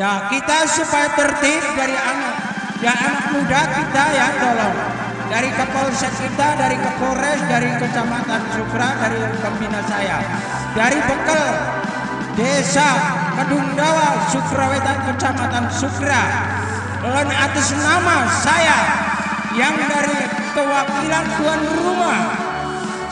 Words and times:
Ya 0.00 0.32
kita 0.32 0.64
supaya 0.64 1.12
tertib 1.12 1.60
dari 1.76 1.92
anak, 1.92 2.56
ya 2.80 2.88
anak 2.88 3.36
muda 3.36 3.60
kita 3.68 4.04
ya 4.16 4.32
tolong. 4.40 4.76
Dari 5.28 5.52
Kapolsek 5.52 6.08
kita, 6.16 6.56
dari 6.56 6.80
Kapolres, 6.80 7.36
dari 7.44 7.68
Kecamatan 7.76 8.40
Sukra, 8.56 8.96
dari 8.96 9.20
pembina 9.44 9.84
saya, 9.84 10.24
dari 10.72 10.96
Bekel, 11.04 11.44
Desa 12.32 12.96
Kedungdawa, 13.36 14.24
Sukrawetan, 14.32 15.04
Kecamatan 15.04 15.68
Sukra, 15.68 16.24
dan 17.04 17.28
atas 17.28 17.68
nama 17.76 18.24
saya 18.40 18.78
yang 19.52 19.76
dari 19.84 20.16
kewakilan 20.56 21.24
tuan 21.36 21.60
rumah, 21.76 22.20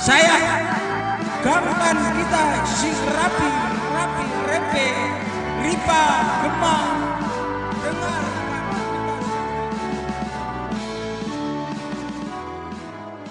saya 0.01 0.41
gambar 1.45 1.97
kita 2.17 2.45
sing 2.65 2.97
rapi, 3.13 3.51
rapi, 3.93 4.27
repe, 4.49 5.08
ripa, 5.63 6.05
gemang, 6.45 6.99
dengar. 7.83 8.29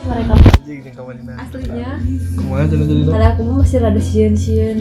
mereka. 0.08 0.34
Aslinya. 1.40 1.92
Ke 2.36 2.42
mana 2.44 2.66
tadi 2.68 3.26
aku 3.28 3.42
masih 3.60 3.78
rada 3.80 4.02
sieun 4.02 4.34
sieun 4.36 4.78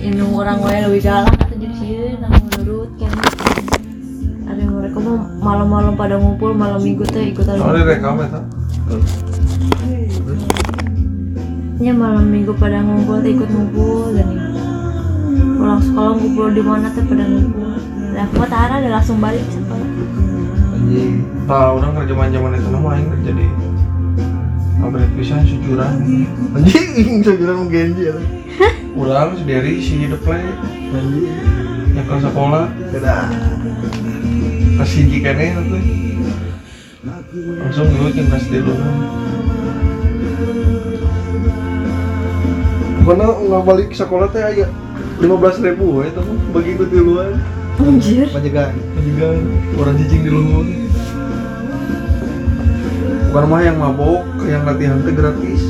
ini 0.00 0.22
orang 0.32 0.60
wae 0.64 0.80
lebih 0.84 1.02
galak 1.04 1.34
atau 1.36 1.56
jadi 1.56 1.74
sieun 1.76 2.20
aku 2.24 2.38
menurut 2.56 2.90
kan. 2.96 3.12
Ada 4.48 4.62
mereka 4.64 4.96
mah 5.02 5.18
malam-malam 5.44 5.92
pada 5.96 6.16
ngumpul 6.16 6.56
malam 6.56 6.80
minggu 6.80 7.04
teh 7.04 7.32
ikutan. 7.32 7.60
Oh, 7.60 7.72
rekam 7.72 8.16
ya, 8.22 8.28
nya 11.78 11.92
malam 11.94 12.26
minggu 12.26 12.52
pada 12.58 12.82
ngumpul 12.82 13.22
ikut 13.22 13.48
ngumpul 13.54 14.10
dan 14.16 14.47
pulang 15.58 15.82
sekolah 15.82 16.12
ngumpul 16.14 16.48
di 16.54 16.62
mana 16.62 16.86
teh 16.94 17.02
pada 17.02 17.24
ngumpul 17.26 17.74
nah 18.14 18.22
aku 18.30 18.46
tahan 18.46 18.70
ada 18.78 18.88
langsung 18.94 19.18
balik 19.18 19.42
sekolah 19.50 19.88
Anjing. 20.88 21.20
Tahu 21.44 21.84
orang 21.84 21.92
kerja 22.00 22.14
zaman 22.16 22.56
itu 22.56 22.68
nama 22.72 22.88
aing 22.96 23.08
kerja 23.12 23.30
di 23.36 23.46
pabrik 24.80 25.10
pisan 25.20 25.44
sujuran. 25.44 26.00
Anjing, 26.56 27.20
sujuran 27.28 27.66
menggenji 27.66 28.08
ya. 28.08 28.16
Urang 29.00 29.36
sendiri 29.36 29.84
si 29.84 30.08
the 30.08 30.16
play. 30.24 30.40
Anjing. 30.96 31.28
Yang 31.92 32.06
ke 32.08 32.16
sekolah. 32.24 32.72
Beda. 32.88 33.28
Kasih 34.80 35.12
jika 35.12 35.36
nih 35.36 35.60
tuh. 35.60 35.82
Langsung 37.60 37.92
dulu 37.92 38.08
timnas 38.16 38.44
di 38.48 38.58
dulu. 38.64 38.88
Pokoknya 43.04 43.26
nggak 43.28 43.62
balik 43.68 43.88
sekolah 43.92 44.28
teh 44.32 44.40
aja 44.40 44.72
lima 45.18 45.34
belas 45.38 45.56
ribu 45.58 46.02
ya 46.02 46.10
teman. 46.14 46.36
Bagi 46.54 46.70
ikut 46.78 46.88
duluan 46.90 47.32
anjir. 47.82 48.26
Penjagaan. 48.30 48.74
Penjagaan. 48.94 49.40
Orang 49.78 49.94
cicing 49.98 50.22
di 50.26 50.30
luhur 50.30 50.66
bukan 53.28 53.44
mah 53.44 53.60
yang 53.60 53.76
mabok 53.76 54.24
yang 54.48 54.64
latihan 54.64 54.98
teh 55.04 55.12
gratis. 55.12 55.62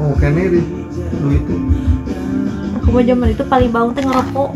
Oh 0.00 0.14
kene 0.16 0.46
di 0.48 0.60
duit 1.20 1.42
teh 1.44 1.60
aku 2.80 2.86
mah 2.96 3.04
zaman 3.04 3.28
itu 3.34 3.44
paling 3.44 3.70
bangun 3.74 3.92
teh 3.92 4.04
ngerokok. 4.06 4.50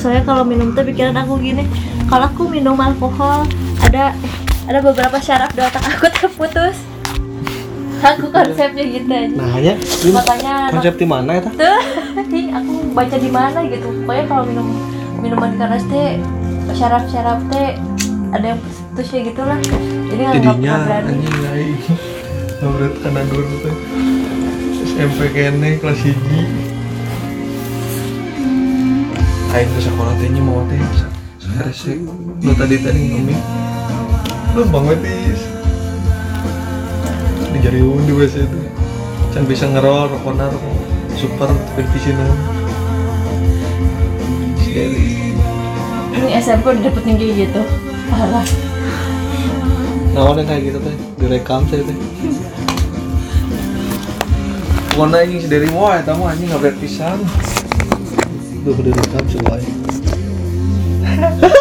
Soalnya 0.00 0.22
kalau 0.24 0.42
minum 0.42 0.74
teh 0.74 0.82
pikiran 0.82 1.14
aku 1.14 1.38
gini 1.38 1.68
kalau 2.08 2.26
aku 2.26 2.50
minum 2.50 2.74
alkohol 2.80 3.44
ada 3.84 4.16
ada 4.66 4.78
beberapa 4.82 5.20
syaraf 5.22 5.54
di 5.54 5.62
otak 5.62 5.86
aku 5.86 6.10
terputus 6.18 6.76
aku 8.00 8.26
konsepnya 8.32 8.84
gitu 8.90 9.06
aja. 9.06 9.36
Nah, 9.36 9.56
ya, 9.62 9.74
makanya 10.10 10.54
konsep 10.72 10.94
di 10.98 11.06
mana 11.06 11.30
ya? 11.36 11.40
Ta? 11.46 11.50
tuh 11.52 11.80
ih, 12.30 12.46
aku 12.54 12.72
baca 12.92 13.16
di 13.16 13.30
mana 13.30 13.58
gitu. 13.66 13.88
Pokoknya 14.02 14.24
kalau 14.28 14.44
minum 14.48 14.68
minuman 15.20 15.52
keras 15.58 15.84
teh 15.88 16.20
syaraf-syaraf 16.74 17.40
teh 17.50 17.78
ada 18.34 18.46
yang 18.54 18.60
putus 18.62 19.08
ya 19.12 19.20
gitulah. 19.22 19.58
Jadi 20.10 20.22
nggak 20.22 20.56
pernah 20.58 20.78
berani. 20.84 21.28
nomor 22.60 22.88
karena 23.04 23.22
dulu 23.28 23.54
teh. 23.62 23.76
SMP 24.86 25.28
kene 25.34 25.76
kelas 25.76 26.00
hiji 26.00 26.40
Aing 29.52 29.68
ke 29.76 29.80
sekolah 29.84 30.14
teh 30.16 30.28
nya 30.32 30.40
mau 30.40 30.64
teh 30.70 30.80
resek 31.56 32.00
lu 32.44 32.52
tadi 32.56 32.76
tadi 32.80 33.00
ngomong 33.12 33.40
lu 34.56 34.62
banget 34.72 34.98
tis? 35.04 35.40
Di 37.52 37.58
jari 37.60 37.80
di 37.80 38.12
WC 38.12 38.34
itu. 38.48 38.60
Can 39.36 39.44
bisa 39.44 39.68
ngerol 39.68 40.16
rokonar 40.16 40.48
super 41.16 41.48
Scary. 44.60 45.32
ini 46.16 46.28
SMP 46.36 46.64
udah 46.76 46.82
dapet 46.84 47.02
tinggi 47.04 47.28
gitu. 47.48 47.64
Parah. 48.12 48.44
Nawan 50.12 50.44
yang 50.44 50.48
kayak 50.48 50.62
gitu 50.68 50.78
teh, 50.80 50.96
direkam 51.20 51.64
saya 51.68 51.82
teh. 51.84 51.98
Pokoknya 54.96 55.28
anjing 55.28 55.40
sedari 55.44 55.68
mau 55.72 55.92
ya 55.92 56.00
tamu 56.04 56.24
anjing 56.24 56.48
nggak 56.48 56.72
berpisan 56.72 57.20
Duh, 58.64 58.76
direkam 58.80 59.24
semuanya. 59.28 59.72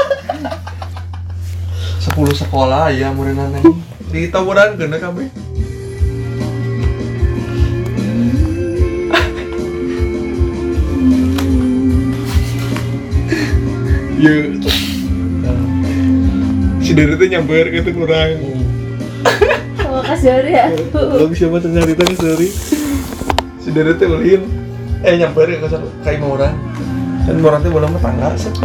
sepuluh 2.05 2.31
sekolah 2.31 2.95
ya 2.95 3.11
murid 3.11 3.35
aneh 3.35 3.59
di 4.07 4.31
taburan 4.31 4.79
kena 4.79 5.03
kami 5.03 5.27
ya 14.25 14.35
si 16.81 16.91
dari 16.97 17.13
itu 17.13 17.25
nyamper 17.29 17.65
gitu 17.69 17.89
kurang 17.93 18.65
sama 19.95 20.11
kasih 20.11 20.43
ya? 20.43 20.67
Lo 20.91 21.31
bisa 21.31 21.47
mah 21.47 21.63
nyari 21.63 21.95
tadi 21.95 22.15
sorry. 22.19 22.49
si 23.63 23.71
dari 23.71 23.95
itu 23.95 24.05
ulin 24.11 24.43
eh 25.07 25.15
nyamper 25.15 25.47
ke 25.55 25.67
sana. 25.71 25.87
Kayak 26.03 26.19
mau 26.19 26.35
orang. 26.35 26.51
Dan 27.23 27.39
orang 27.39 27.63
itu 27.63 27.69
belum 27.71 27.95
tetangga 27.95 28.29
set 28.35 28.55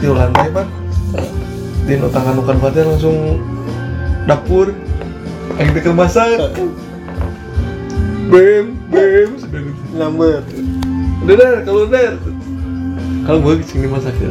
di 0.00 0.06
lantai 0.08 0.48
pak. 0.48 0.66
Di 1.84 2.00
tangan 2.00 2.34
bukan 2.40 2.56
pada 2.56 2.80
langsung 2.88 3.36
dapur. 4.24 4.72
Yang 5.60 5.68
itu 5.84 5.92
masak 5.92 6.40
bem 8.32 8.74
bem 8.90 9.30
sudah 9.38 9.62
Nyamber. 9.96 10.42
udah 11.24 11.34
dah 11.36 11.52
kalau 11.64 11.88
udah 11.88 12.18
kalau 13.24 13.38
gue 13.44 13.54
ke 13.60 13.64
sini 13.66 13.86
masak 13.88 14.14
ya 14.18 14.30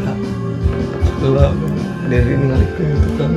setelah 1.25 1.49
dari 2.05 2.37
ini 2.37 2.65
ke 2.77 2.85
tukang 3.01 3.33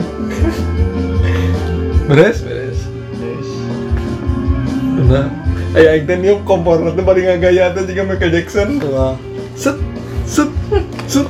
beres? 2.04 2.44
Beres. 2.44 2.78
Beres. 3.16 3.48
Eh 5.72 5.82
yang 5.88 6.04
teh 6.04 6.16
niup 6.20 6.44
kompor 6.44 6.84
nanti 6.84 7.00
paling 7.00 7.24
ngagaya 7.24 7.72
teh 7.72 7.88
jika 7.88 8.04
Michael 8.04 8.36
Jackson. 8.36 8.76
Wah. 8.92 9.16
set 9.56 9.80
set 10.28 10.52
set. 11.08 11.24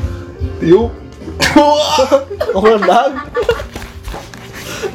Tiup. 0.59 0.91
Oh, 1.59 2.63
rendang. 2.65 3.23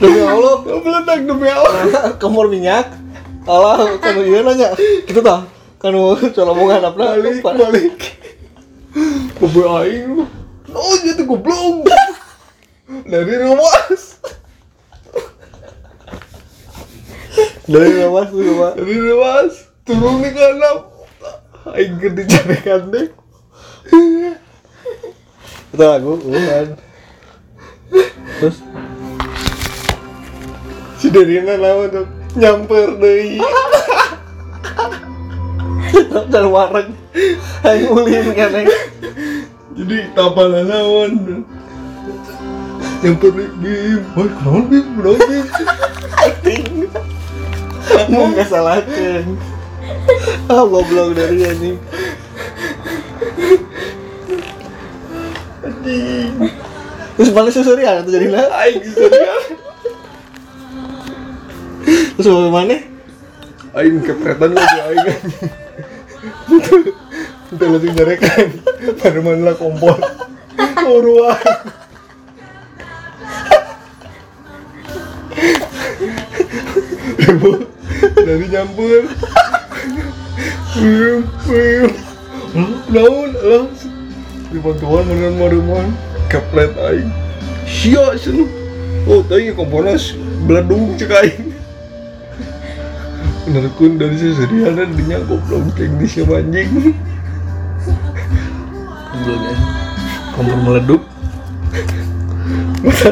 Demi 0.03 0.19
Allah, 0.19 0.55
meledak 0.67 1.19
demi 1.23 1.47
Allah. 1.47 2.11
kompor 2.19 2.51
minyak. 2.51 2.91
Alah, 3.47 3.99
kan 4.03 4.19
iya 4.19 4.43
nanya. 4.43 4.75
Gitu 5.07 5.23
tah. 5.23 5.47
Kan 5.79 5.95
mau 5.95 6.11
coba 6.19 6.51
omongan 6.51 6.91
apa? 6.91 7.15
balik 7.23 7.39
balik. 7.39 7.95
Kobe 9.39 9.63
aing 9.63 10.42
oh 10.73 10.95
jadi 11.01 11.23
goblok. 11.25 11.87
Dari 13.07 13.33
rumah. 13.39 13.73
Dari 17.63 17.91
lewas 17.95 18.27
tuh 18.29 18.43
coba. 18.43 18.67
dari 18.75 18.97
rumah. 18.99 19.47
Turun 19.83 20.23
nih 20.23 20.31
karena 20.31 20.69
aing 21.75 21.95
gede 21.99 22.23
jarekan 22.27 22.87
deh 22.91 23.07
Itu 25.73 25.83
lagu, 25.83 26.19
bukan. 26.19 26.67
Terus? 28.39 28.57
Si 30.99 31.07
Darina 31.11 31.59
lawan 31.59 31.91
tuh 31.91 32.07
nyamper 32.39 32.97
deh 32.97 33.43
dan 36.33 36.45
wareng 36.49 36.89
yang 37.61 37.89
ulin 37.93 38.27
kan 38.33 38.65
jadi 39.73 39.97
tapal 40.13 40.53
lawan. 40.53 41.43
Nyamper 43.03 43.29
deh 43.35 43.49
bim 43.59 44.01
woi 44.15 44.29
kenapa 44.31 44.59
bim 44.71 44.85
kenapa 44.95 45.23
bim 45.27 45.45
acting. 46.23 46.65
Mau 48.09 48.31
nggak 48.31 48.47
salahkan 48.47 49.25
ah 50.47 50.63
goblok 50.63 51.15
dari 51.15 51.43
ini. 51.43 51.71
Terus 57.13 57.29
balik 57.29 57.53
susuri 57.53 57.83
ya 57.85 58.01
tuh 58.01 58.09
jadi 58.09 58.31
lah 58.31 58.47
aing 58.65 58.81
serius 58.89 59.45
terus 62.17 62.27
mau 62.31 62.49
mana 62.49 62.79
aing 63.77 64.01
kepretan 64.01 64.55
lagi 64.55 64.79
aing 64.81 65.07
Kita 67.53 67.69
langsung 67.69 67.93
jarekan 67.93 68.49
Baru 68.97 69.21
mana 69.21 69.53
lah 69.53 69.55
kompor 69.55 70.01
Uruan. 70.83 71.37
Ibu 77.23 77.51
dari 78.19 78.45
nyampur. 78.51 79.03
Wim. 80.75 81.21
Daun, 82.91 83.29
lah. 83.31 83.63
Di 84.51 84.59
bantuan 84.59 85.07
meneran 85.07 85.39
mareman. 85.39 85.87
Keplet 86.27 86.75
aing. 86.91 87.09
Sia 87.63 88.11
sih 88.19 88.43
Oh, 89.07 89.23
tadi 89.23 89.55
komponas 89.55 90.11
beladung 90.43 90.99
cek 90.99 91.11
aing. 91.15 91.47
Bener 93.47 93.71
kun 93.79 93.95
dari 93.95 94.19
seserian 94.19 94.75
dan 94.75 94.91
goblok 95.27 95.79
kayak 95.79 95.95
di 95.95 96.07
siapa 96.11 96.43
anjing. 96.43 96.91
Belum 99.23 99.39
ya. 99.39 99.55
kompor 100.35 100.59
meleduk. 100.59 101.01
Mata 102.83 103.09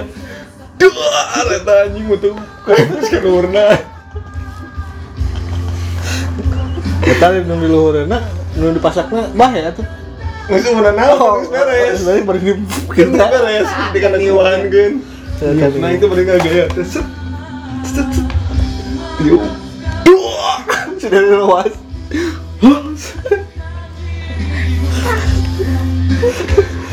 dua 0.75 1.19
reta 1.47 1.73
anjing 1.87 2.05
metu 2.11 2.35
kompos 2.67 3.07
ke 3.07 3.23
warna 3.23 3.79
Kita 7.01 7.25
nu 7.47 7.55
di 7.57 7.67
luhurna, 7.71 8.19
nu 8.59 8.75
dipasakna 8.75 9.31
bah 9.33 9.51
ya 9.55 9.71
tuh. 9.71 9.87
masih 10.51 10.75
mana 10.75 10.91
naon 10.91 11.47
geus 11.47 11.49
beres. 11.53 12.03
Sebenarnya 12.03 12.23
bari 12.27 12.39
di 12.43 12.51
geus 12.91 13.11
beres 13.15 13.69
di 13.95 13.99
geun 14.67 14.93
Saya 15.39 15.67
nah 15.79 15.89
itu 15.89 16.05
bari 16.11 16.23
ngagaya 16.27 16.65
teh 16.75 16.85
set 16.85 17.07
set 17.87 18.09
dua 19.23 19.47
sudah 20.99 21.21
luas. 21.39 21.71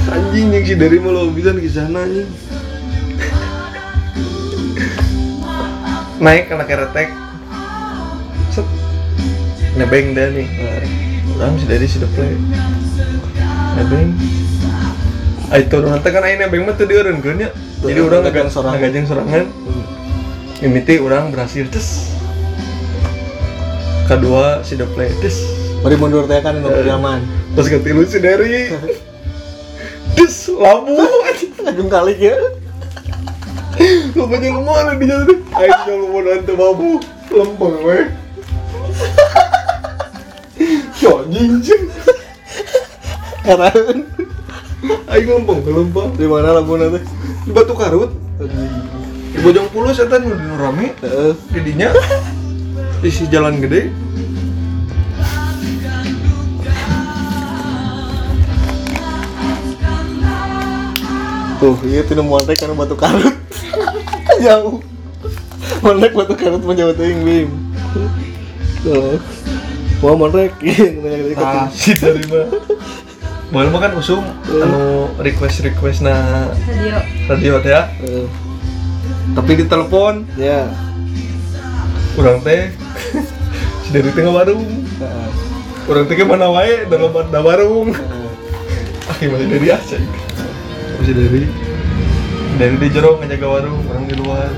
Anjing 0.08 0.48
yang 0.52 0.64
si 0.64 0.74
dari 0.74 0.96
malu 0.96 1.28
bisa 1.32 1.52
ke 1.52 1.68
sana 1.68 2.04
anjing. 2.08 2.28
Naik 6.18 6.50
karena 6.50 6.64
keretek. 6.66 7.08
Set. 8.50 8.66
Nebeng 9.78 10.16
deh 10.16 10.28
nih. 10.34 10.48
Orang 11.38 11.54
si 11.60 11.64
dari 11.68 11.86
sudah 11.86 12.10
play. 12.16 12.34
Nebeng. 13.78 14.16
Itu 15.48 15.76
nanti 15.80 16.08
kan 16.12 16.24
aing 16.26 16.38
nebeng 16.42 16.66
mah 16.66 16.74
tuh 16.74 16.88
dieureun 16.88 17.22
kan 17.22 17.38
ya. 17.38 17.50
Jadi 17.78 18.00
orang 18.02 18.26
Ngajeng 18.26 18.34
agak 18.34 18.50
sorangan. 18.50 18.78
ngajeng 18.82 19.06
sorangan. 19.06 19.44
Ini 20.58 20.80
teh 20.82 20.98
orang 20.98 21.30
berhasil 21.30 21.64
tes. 21.70 22.10
Kedua 24.10 24.66
si 24.66 24.74
the 24.74 24.88
play 24.96 25.12
tes. 25.22 25.38
Bari 25.84 25.94
mundur 25.94 26.26
teh 26.26 26.42
kan 26.42 26.58
nu 26.58 26.66
zaman. 26.82 27.22
pas 27.56 27.66
ketilu 27.66 28.06
si 28.06 28.22
dari 28.22 28.70
des 30.18 30.38
labu. 30.58 30.98
Lajung 31.62 31.90
kali 31.90 32.14
ya. 32.18 32.34
Lu 34.18 34.26
banyak 34.26 34.50
ke 34.50 34.62
mana 34.66 34.98
di 34.98 35.06
jalan 35.06 35.38
Ayo 35.54 35.74
jangan 35.86 36.06
mau 36.10 36.20
nanti 36.26 36.52
babu. 36.58 36.90
Lempeng 37.30 37.76
weh. 37.86 38.04
Ya 40.98 41.14
jinjing 41.30 41.84
Heran. 43.46 43.96
Ayo 45.06 45.38
lempeng 45.38 45.60
ke 45.62 45.70
lempeng. 45.70 46.08
Di 46.18 46.26
mana 46.26 46.58
labunan 46.58 46.98
teh? 46.98 47.04
Di 47.46 47.50
batu 47.54 47.78
karut. 47.78 48.10
Di 49.30 49.38
Bojong 49.38 49.70
Puluh 49.70 49.94
setan 49.94 50.26
udah 50.26 50.58
rame. 50.58 50.98
Didinya. 51.54 51.94
Isi 52.98 53.30
jalan 53.30 53.62
gede 53.62 53.94
Tuh, 61.58 61.74
iya 61.82 62.06
tinu 62.06 62.22
mondek 62.22 62.62
karena 62.62 62.78
batu 62.78 62.94
karut. 62.94 63.34
Jauh. 64.46 64.78
Mondek 65.82 66.14
batu 66.14 66.38
karut 66.38 66.62
menjauh 66.62 66.94
teuing 66.94 67.26
bim. 67.26 67.50
Tuh. 68.86 69.18
Mau 69.98 70.14
mondek 70.14 70.54
iya 70.66 70.94
nanya 70.94 71.18
kita 71.18 71.34
ikut. 71.34 71.42
Ah, 71.42 71.66
si 71.74 71.90
dari 71.98 72.22
mah 72.30 72.46
Boleh 73.50 73.68
mah 73.72 73.80
kan 73.82 73.92
usum 73.98 74.22
Anu 74.46 75.10
request-request 75.18 76.06
na 76.06 76.46
radio 76.62 77.02
radio 77.26 77.52
teh 77.58 77.72
ya 77.74 77.82
Heeh. 77.98 78.26
Tapi 79.34 79.50
di 79.58 79.64
telepon 79.66 80.22
Ya. 80.38 80.70
Kurang 82.14 82.46
teh 82.46 82.70
Si 83.82 83.88
dari 83.90 84.14
tengah 84.14 84.38
warung 84.38 84.62
Heeh. 85.02 85.28
Orang 85.90 86.06
teh 86.06 86.14
mana 86.22 86.46
wae 86.46 86.86
dalam 86.86 87.10
warung 87.42 87.90
Heeh. 87.90 88.30
Ah, 89.10 89.16
masih 89.18 89.48
dari 89.50 89.68
aja 89.74 89.98
Masih 90.98 91.14
dari 91.14 91.46
Dari 92.58 92.74
di 92.74 92.88
jero 92.90 93.22
ngejaga 93.22 93.46
warung, 93.46 93.86
orang 93.86 94.04
di 94.10 94.18
luar. 94.18 94.50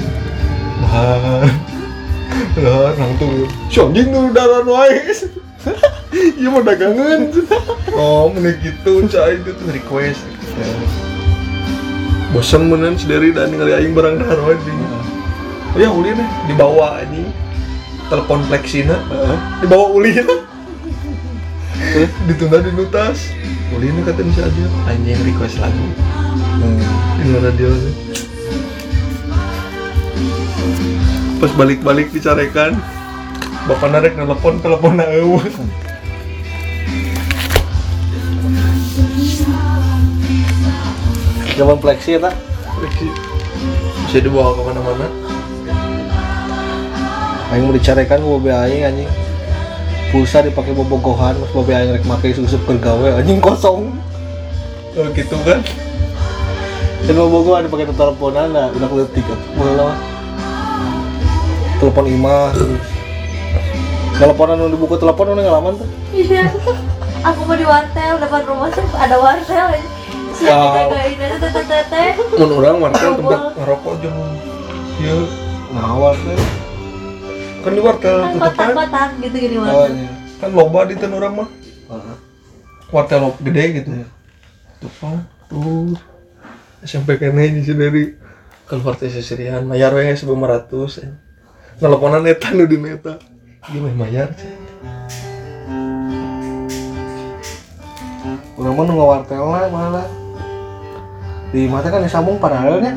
Wah. 0.81 1.45
Lah, 2.57 2.97
nang 2.97 3.13
tuh 3.21 3.45
anjing 3.69 4.09
nu 4.09 4.33
daran 4.33 4.65
wae 4.65 5.05
Iya 6.11 6.49
mau 6.49 6.65
dagangan. 6.65 7.29
Oh, 7.93 8.33
meneh 8.33 8.57
gitu, 8.65 9.05
cai 9.05 9.37
itu 9.37 9.53
tuh 9.53 9.69
request. 9.69 10.25
Bosan 12.33 12.73
menen 12.73 12.97
sendiri 12.97 13.37
dan 13.37 13.53
ningali 13.53 13.77
aing 13.77 13.93
barang 13.93 14.25
dahar 14.25 14.41
anjing. 14.41 14.81
Oh 15.77 15.79
ya 15.79 15.93
ulin 15.93 16.17
deh, 16.17 16.31
dibawa 16.49 17.05
anjing. 17.05 17.29
Telepon 18.09 18.41
fleksina 18.49 18.97
Heeh. 19.13 19.39
Dibawa 19.61 19.87
ulin 19.93 20.25
ditunda 22.27 22.65
di 22.65 22.73
nutas. 22.73 23.29
Ulin 23.77 24.01
kata 24.03 24.25
bisa 24.25 24.49
aja 24.49 24.65
anjing 24.89 25.21
request 25.23 25.61
lagu 25.61 26.10
Hmm. 26.61 26.77
luar 27.25 27.49
radio 27.49 27.73
pas 31.41 31.53
balik-balik 31.57 32.13
dicarekan 32.13 32.77
bapak 33.65 33.89
narek 33.89 34.13
nelpon 34.13 34.61
telepon 34.61 35.01
na 35.01 35.09
eueuh 35.09 35.41
Zaman 41.61 41.77
fleksi 41.77 42.17
ya 42.17 42.21
tak? 42.25 42.37
bisa 44.09 44.17
dibawa 44.21 44.57
ke 44.57 44.63
mana-mana 44.65 45.07
Aing 47.53 47.69
mau 47.69 47.75
dicarekan 47.77 48.23
bobe 48.23 48.49
aing 48.49 48.87
anjing. 48.87 49.11
Pulsa 50.09 50.41
dipakai 50.41 50.71
bobogohan, 50.71 51.35
mas 51.37 51.51
bobe 51.53 51.75
aing 51.75 51.93
rek 51.99 52.07
make 52.07 52.31
susup 52.33 52.63
keur 52.63 52.79
gawe 52.79 53.21
anjing 53.21 53.43
kosong. 53.43 53.91
oh 54.99 55.07
gitu 55.15 55.37
kan 55.47 55.63
Dan 57.01 57.15
bobogohan 57.17 57.65
dipakai 57.65 57.91
teleponan 57.91 58.49
nah 58.51 58.67
udah 58.69 58.89
keletik 58.89 59.25
kan. 59.25 59.39
Mulai 59.55 59.75
lama. 59.75 59.95
Telepon 61.77 62.05
imah 62.07 62.49
terus. 62.53 62.85
Teleponan 64.13 64.55
nu 64.55 64.69
dibuka 64.69 64.97
telepon 64.97 65.27
udah 65.31 65.43
ngalaman 65.43 65.73
tuh. 65.77 65.89
iya 66.11 66.43
aku 67.23 67.41
mau 67.45 67.55
di 67.55 67.63
wartel 67.63 68.19
depan 68.19 68.43
rumah 68.45 68.69
tuh 68.69 68.83
ada 68.95 69.17
wartel 69.17 69.67
siapa 70.33 70.59
Wow. 70.59 70.75
jagain 70.91 71.21
aja 71.21 71.37
tete 71.39 71.63
tete 71.65 72.03
mun 72.33 72.51
orang 72.57 72.77
wartel 72.81 73.11
tempat 73.15 73.41
ngerokok 73.55 73.95
jeung 74.01 74.19
iya 74.99 75.15
Nah, 75.71 75.87
tuh. 76.13 76.41
kan 77.61 77.71
di 77.71 77.81
wartel 77.81 78.17
kan 78.19 78.31
tutupan 78.33 78.51
kotak-kotak 78.75 79.11
gitu 79.21 79.37
gini 79.39 79.57
Oh, 79.57 79.63
wartel 79.63 79.93
iya. 79.95 80.11
kan 80.37 80.51
loba 80.51 80.81
di 80.83 80.95
ten 80.97 81.13
orang 81.13 81.33
mah 81.37 81.49
Heeh. 81.89 82.17
wartel 82.91 83.19
lo- 83.23 83.39
gede 83.39 83.65
gitu 83.77 83.91
Iya. 83.95 84.07
tuh 84.81 84.91
kan 84.99 85.17
tuh 85.47 85.95
SMP 86.81 87.21
kene 87.21 87.53
di 87.53 87.63
sendiri 87.63 88.17
keluar 88.65 88.97
teh 88.97 89.13
seserian 89.13 89.69
mayar 89.69 89.93
we 89.93 90.07
900 90.09 90.25
eh. 91.05 91.13
nelponan 91.83 92.25
eta 92.25 92.55
nu 92.57 92.65
di 92.65 92.81
neta 92.81 93.21
gimana 93.69 93.97
mayar 93.97 94.29
mah 98.61 98.85
nu 98.85 98.93
ngawartel 98.93 99.41
lah 99.41 99.67
malah. 99.73 100.09
Di 101.51 101.67
mata 101.67 101.89
kan 101.89 102.05
disambung 102.05 102.37
paralelnya. 102.37 102.93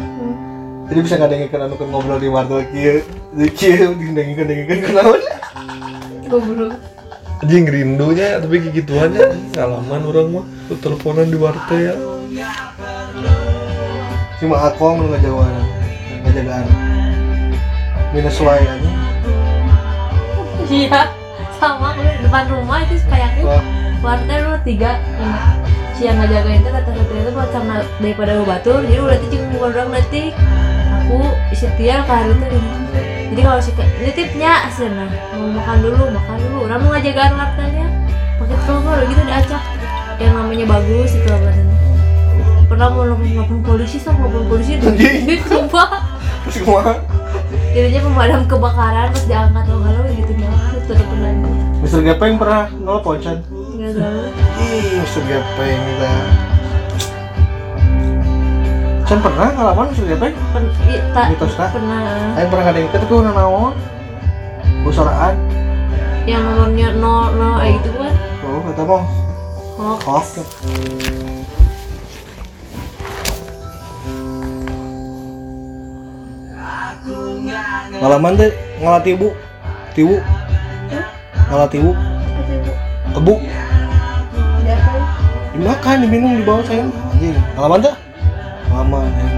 Jadi 0.91 0.99
bisa 0.99 1.15
ngadengikeun 1.15 1.65
anu 1.65 1.75
keur 1.79 1.87
ngobrol 1.87 2.19
di 2.19 2.27
wartel 2.27 2.67
kieu. 2.69 2.99
Di 3.31 3.47
kieu 3.47 3.95
dingengkeun 3.95 4.43
dengengkeun 4.43 4.79
kenaon. 4.83 5.21
goblok 6.33 6.73
anjing 7.43 7.67
rindunya 7.67 8.39
tapi 8.39 8.55
kayak 8.63 8.73
gituannya 8.81 9.25
ngalaman 9.53 10.01
orang 10.07 10.27
mah 10.31 10.45
tuh 10.71 10.79
teleponan 10.79 11.27
di 11.29 11.37
wartel 11.37 11.93
ya 12.31 12.49
Cuma 14.43 14.59
akong 14.67 14.99
nu 14.99 15.15
ngajawaan. 15.15 15.63
Ngajagaan. 16.27 16.65
Minus 18.11 18.43
anjing. 18.43 19.03
iya 20.73 21.11
sama 21.61 21.93
di 21.95 22.03
depan 22.25 22.49
rumah 22.49 22.81
itu 22.83 22.97
kayaknya 23.05 23.61
wartel 24.01 24.39
lu 24.51 24.57
tiga 24.65 24.99
si 25.93 26.09
yang 26.09 26.17
ngajagain 26.17 26.65
itu 26.65 26.69
kata 26.71 26.89
kata 26.91 27.13
itu 27.13 27.31
buat 27.35 27.49
sama 27.53 27.85
daripada 28.01 28.31
gue 28.41 28.47
batur 28.47 28.79
jadi 28.83 28.99
udah 29.05 29.17
ticing 29.21 29.43
bukan 29.53 29.69
orang 29.69 30.01
detik 30.01 30.33
aku 30.89 31.19
setia 31.53 32.01
ke 32.03 32.11
hari 32.11 32.33
itu 32.33 32.45
ini 32.49 32.71
jadi 33.33 33.41
kalau 33.45 33.59
si 33.61 33.71
nitipnya 34.01 34.51
aslinya 34.65 35.05
mau 35.37 35.49
makan 35.61 35.77
dulu 35.83 36.03
makan 36.09 36.35
dulu 36.41 36.57
orang 36.65 36.79
mau 36.81 36.89
ngajagaan 36.97 37.33
wartelnya 37.37 37.87
pakai 38.41 38.57
udah 38.65 39.05
gitu 39.07 39.21
diacak 39.23 39.63
yang 40.17 40.33
namanya 40.35 40.65
bagus 40.67 41.11
itu 41.13 41.29
apa 41.29 41.62
pernah 42.73 42.89
mau 42.89 43.05
nelfon 43.05 43.29
nelfon 43.29 43.61
polisi 43.61 44.01
sama 44.01 44.25
nelfon 44.25 44.49
polisi 44.49 44.81
duit 44.81 45.45
sumpah 45.45 46.17
terus 46.41 46.65
kumaha 46.65 46.97
jadinya 47.69 48.01
pemadam 48.01 48.41
kebakaran 48.49 49.13
pas 49.13 49.23
diangkat 49.29 49.61
atau 49.69 49.77
kalau 49.77 50.09
gitu 50.09 50.33
nah 50.41 50.73
itu 50.73 50.89
udah 50.89 51.05
pernah 51.05 51.31
Mister 51.85 52.01
Gepeng 52.01 52.33
pernah 52.41 52.63
nelfon 52.81 53.21
Chan 53.21 53.37
nggak 53.45 53.93
tahu. 53.93 54.21
Ih 54.57 55.05
Mister 55.05 55.21
Gepeng 55.29 55.79
kita 55.85 56.11
Chan 59.05 59.19
pernah 59.21 59.47
ngalaman 59.53 59.85
Mister 59.93 60.07
Gepeng? 60.09 60.33
Pen, 60.33 60.63
i, 60.89 60.95
tak 61.13 61.25
Mitos 61.29 61.53
tak? 61.53 61.69
pernah. 61.77 62.33
Aing 62.41 62.49
pernah 62.49 62.65
ada 62.73 62.79
yang 62.81 62.89
itu 62.89 63.15
naon 63.21 63.73
Busaraan 64.81 65.35
yang 66.25 66.41
nomornya 66.41 66.89
nol 66.97 67.37
nol 67.37 67.61
eh 67.61 67.77
gitu 67.77 68.01
kan? 68.01 68.13
Oh 68.41 68.59
kata 68.65 68.81
mau 68.81 69.03
hoax. 69.77 70.41
Hoax 70.41 71.42
Ngalaman 78.03 78.35
teh 78.35 78.51
ngalah 78.83 78.99
tibu 78.99 79.31
Tibu 79.95 80.19
Ngalah 81.47 81.71
tibu 81.71 81.95
Kebu. 83.15 83.35
Dimakan, 85.53 85.95
diminum, 86.01 86.33
dibawa 86.41 86.65
sayang. 86.65 86.91
Anjing. 87.13 87.37
Ngalaman 87.55 87.79
teh? 87.79 87.95
Ngalaman 88.67 89.07
anjing. 89.07 89.31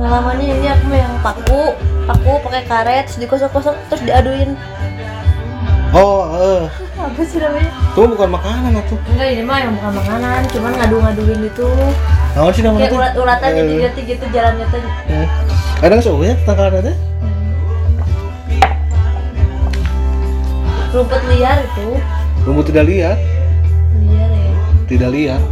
pengalamannya 0.00 0.46
ini 0.56 0.68
aku 0.68 0.96
yang 0.96 1.14
paku 1.20 1.62
paku 2.08 2.32
pakai 2.40 2.64
karet 2.64 3.04
terus 3.04 3.20
dikosong-kosong 3.20 3.76
terus 3.92 4.02
diaduin. 4.04 4.56
Oh, 5.92 6.24
eh 6.40 6.64
apa 6.96 7.20
sih 7.24 7.36
namanya? 7.40 7.68
Itu 7.68 8.08
bukan 8.08 8.28
makanan 8.32 8.80
atuh. 8.80 8.96
Enggak 9.12 9.28
ini 9.32 9.42
mah 9.44 9.58
yang 9.60 9.72
bukan 9.76 9.92
makanan 10.00 10.40
cuman 10.52 10.72
ngadu-ngaduin 10.76 11.38
gitu 11.52 11.68
Naon 12.36 12.52
sih 12.54 12.62
namanya 12.62 12.80
kayak 12.86 12.92
tuh? 12.92 13.00
ulat-ulatan 13.02 13.48
Eh, 13.50 13.56
jadi 13.58 13.74
gitu 13.76 14.00
gitu 14.06 14.24
jalannya 14.32 14.66
tuh 14.70 14.80
hmm. 14.80 15.26
Kadang 15.82 16.00
soalnya 16.00 16.34
tentang 16.40 16.56
karet 16.56 16.82
teh 16.86 16.96
rumput 20.90 21.22
liar 21.30 21.62
itu. 21.62 21.88
Rumput 22.42 22.64
tidak 22.74 22.84
lihat 22.90 23.18
liar 24.02 24.30
ya. 24.30 24.52
Tidak 24.90 25.10
lihat 25.14 25.42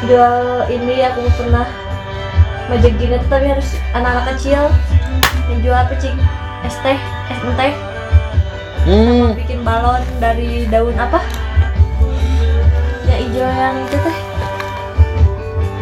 jual 0.00 0.66
ini 0.72 1.06
aku 1.06 1.22
pernah 1.38 1.68
ngajak 2.66 2.92
gini 2.98 3.16
tapi 3.30 3.46
harus 3.46 3.68
anak-anak 3.94 4.34
kecil. 4.34 4.68
Yang 5.48 5.58
jual 5.66 5.76
apa 5.76 5.94
cing? 5.96 6.16
Es 6.66 6.76
teh 6.84 6.98
es 7.30 7.40
teh 7.56 7.72
Hmm. 8.80 9.36
bikin 9.36 9.60
balon 9.60 10.00
dari 10.24 10.64
daun 10.72 10.96
apa? 10.96 11.20
Yang 13.04 13.20
hijau 13.28 13.44
yang 13.44 13.76
itu 13.86 13.96
teh. 14.00 14.16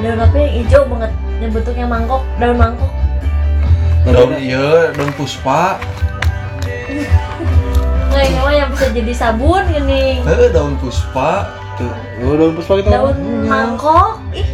Daun 0.02 0.18
apa 0.18 0.36
yang 0.38 0.52
hijau 0.60 0.82
banget? 0.90 1.12
Yang 1.38 1.50
bentuknya 1.62 1.86
mangkok 1.86 2.22
daun 2.42 2.58
mangkok 2.58 2.87
daun 4.12 4.32
iya 4.40 4.92
daun 4.96 5.12
puspa. 5.14 5.76
Nggak 8.08 8.22
ini 8.24 8.38
mah 8.40 8.54
yang 8.56 8.68
bisa 8.72 8.86
jadi 8.90 9.12
sabun 9.14 9.62
gini 9.68 10.24
eh 10.24 10.48
daun 10.50 10.74
puspa. 10.80 11.52
Tuh, 11.78 11.92
oh, 12.26 12.34
daun 12.34 12.52
puspa 12.56 12.72
kita 12.80 12.90
daun 12.90 13.16
mangkok. 13.46 14.18
Ih. 14.34 14.48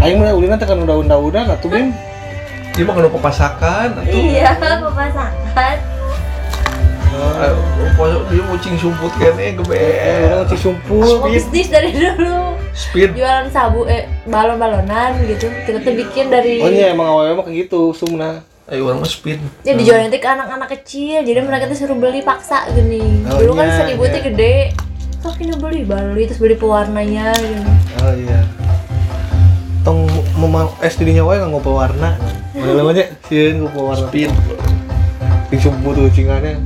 Aing 0.00 0.20
mah 0.20 0.36
ulina 0.36 0.60
teh 0.60 0.68
kan 0.68 0.80
daun-daunan 0.84 1.48
atuh 1.48 1.70
Bim. 1.72 1.94
dia 2.74 2.82
mah 2.82 2.94
kena 2.98 3.08
pepasakan 3.08 4.02
atuh. 4.02 4.18
Iya 4.18 4.58
pokoknya 7.94 8.18
dia 8.30 8.42
mau 8.42 8.56
cing 8.58 8.76
sumput 8.76 9.12
kene 9.16 9.38
Eh, 9.38 9.52
gebe 9.54 9.80
orang 10.34 10.46
cik 10.50 10.58
sumpul. 10.60 11.06
mau 11.22 11.30
bisnis 11.30 11.70
dari 11.70 11.94
dulu 11.94 12.53
speed 12.74 13.14
jualan 13.14 13.46
sabu 13.48 13.86
eh 13.86 14.04
balon 14.26 14.58
balonan 14.58 15.14
gitu 15.24 15.46
kita 15.64 15.78
tuh 15.78 15.94
bikin 15.94 16.26
dari 16.28 16.58
Oh 16.58 16.68
iya 16.68 16.90
emang 16.90 17.06
awalnya 17.06 17.38
mah 17.38 17.44
kayak 17.46 17.70
gitu, 17.70 17.94
sumna. 17.94 18.42
ayo 18.66 18.88
orang 18.88 19.04
mah 19.04 19.10
speed 19.10 19.38
ya 19.62 19.76
dijualin 19.76 20.08
tuh 20.08 20.18
ke 20.18 20.28
anak-anak 20.28 20.68
kecil 20.72 21.22
jadi 21.22 21.38
mereka 21.44 21.68
tuh 21.68 21.76
suruh 21.76 21.94
beli 21.94 22.24
paksa 22.24 22.64
gini 22.72 23.22
Oh, 23.28 23.36
dulu 23.38 23.60
kan 23.60 23.68
iya, 23.68 23.76
seribu 23.78 24.02
iya. 24.04 24.12
tuh 24.12 24.20
gede 24.24 24.56
sok 25.20 25.36
ini 25.40 25.54
beli 25.56 25.80
beli 25.84 26.22
terus 26.24 26.40
beli 26.40 26.56
pewarnanya 26.56 27.32
gitu 27.36 27.60
Oh 28.00 28.12
iya. 28.16 28.40
Tong 29.84 30.08
mema 30.40 30.72
es 30.80 30.96
di 30.98 31.04
dinya 31.04 31.28
wae 31.28 31.36
nganggo 31.36 31.60
pewarna. 31.60 32.16
Mana 32.56 32.72
namanya? 32.72 33.04
Sieun 33.28 33.64
ku 33.64 33.68
pewarna. 33.68 34.08
speed 34.08 34.32
sumpul 35.54 35.92
tuh 35.94 36.08
cingannya. 36.10 36.56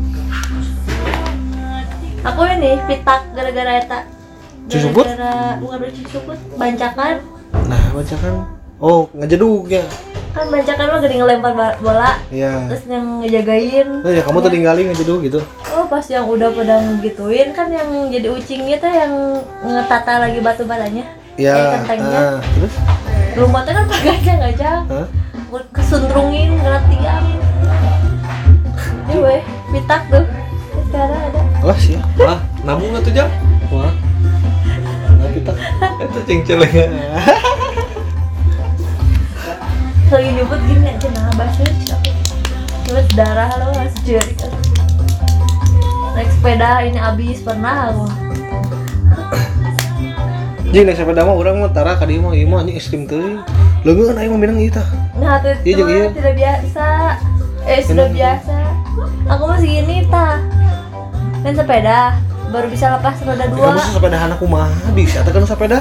aku 2.22 2.40
ini 2.46 2.78
pitak 2.86 3.20
gara-gara 3.32 3.72
eta 3.78 3.98
Cik 4.68 4.80
Suput? 4.84 5.04
gara-gara 5.04 5.56
bukan 5.58 5.78
Suput 6.06 6.36
bancakan 6.54 7.14
Nah, 7.64 7.82
baca 7.90 8.14
kan. 8.14 8.34
Oh, 8.78 9.08
ngejeduknya. 9.12 9.82
kan 10.28 10.44
bancakan 10.46 10.86
mah 10.86 11.00
gede 11.02 11.14
ngelempar 11.18 11.52
bola 11.82 12.14
Iya. 12.30 12.68
terus 12.70 12.84
yang 12.86 13.18
ngejagain 13.18 13.88
Nah, 14.04 14.12
ya 14.12 14.22
kamu 14.22 14.38
tuh 14.38 14.52
tinggalin 14.52 14.84
ngejeduk 14.92 15.18
gitu. 15.24 15.40
oh 15.66 15.84
pas 15.88 16.04
yang 16.06 16.28
udah 16.28 16.52
pada 16.52 16.78
ngegituin 16.78 17.50
kan 17.50 17.66
yang 17.68 17.88
jadi 18.06 18.28
ucingnya 18.30 18.76
tuh 18.78 18.86
yang 18.86 19.12
ngetata 19.64 20.22
lagi 20.22 20.38
batu 20.38 20.62
batanya 20.62 21.02
Iya. 21.34 21.82
Ah, 21.82 22.38
terus? 22.54 22.74
Lumpatnya 23.34 23.72
kan 23.72 23.84
paganya 23.88 24.32
nggak 24.36 24.54
jauh 24.54 25.06
kesuntrungin 25.72 26.60
kena 26.60 26.80
tiang 26.86 27.24
ini 29.08 29.16
weh 29.16 29.40
pitak 29.72 30.02
tuh 30.12 30.24
sekarang 30.86 31.20
ada 31.24 31.40
Alas 31.64 31.82
ya. 31.82 32.00
ah 32.20 32.38
nabung 32.62 32.92
atuh 32.92 33.10
jam 33.10 33.28
Wah. 33.72 33.90
Kita. 35.48 36.04
itu 36.04 36.18
cing 36.28 36.40
celengan 36.44 36.90
lagi 40.08 40.28
nyebut 40.32 40.60
gini 40.64 40.88
aja 40.88 41.08
nah 41.12 41.32
basir 41.36 41.68
terus 42.84 43.06
darah 43.12 43.50
lo 43.60 43.66
masih 43.76 44.00
jari 44.16 44.32
naik 46.16 46.28
sepeda 46.32 46.70
ini 46.84 46.98
abis 46.98 47.38
pernah 47.44 47.92
aku 47.92 48.06
Jadi 50.68 50.84
naik 50.84 51.00
sepeda 51.00 51.24
mah 51.24 51.32
orang 51.32 51.64
mah 51.64 51.72
tara 51.72 51.96
ka 51.96 52.04
dieu 52.04 52.20
mah 52.20 52.36
ieu 52.36 52.44
mah 52.44 52.60
anjing 52.60 52.76
es 52.76 52.92
krim 52.92 53.08
teuing. 53.08 53.40
Leungeun 53.88 54.20
aing 54.20 54.28
mah 54.36 54.40
minang 54.40 54.60
ieu 54.60 54.68
tah. 54.68 54.84
nah 55.16 55.40
itu 55.40 55.56
Iya, 55.64 55.84
iya. 55.88 56.04
tidak 56.12 56.34
biasa 56.36 56.86
eh 57.64 57.80
sudah 57.80 58.08
biasa 58.12 58.56
aku 59.28 59.44
masih 59.48 59.68
gini 59.80 60.04
ta 60.12 60.40
main 61.40 61.56
sepeda 61.56 62.20
baru 62.48 62.66
bisa 62.66 62.90
lepas 62.90 63.16
roda 63.20 63.46
dua. 63.46 63.76
Kamu 63.76 63.92
sepedahan 63.92 64.30
aku 64.30 64.44
mah. 64.44 64.68
Bisa 64.90 65.20
teh 65.20 65.30
kan 65.30 65.44
sepeda. 65.44 65.78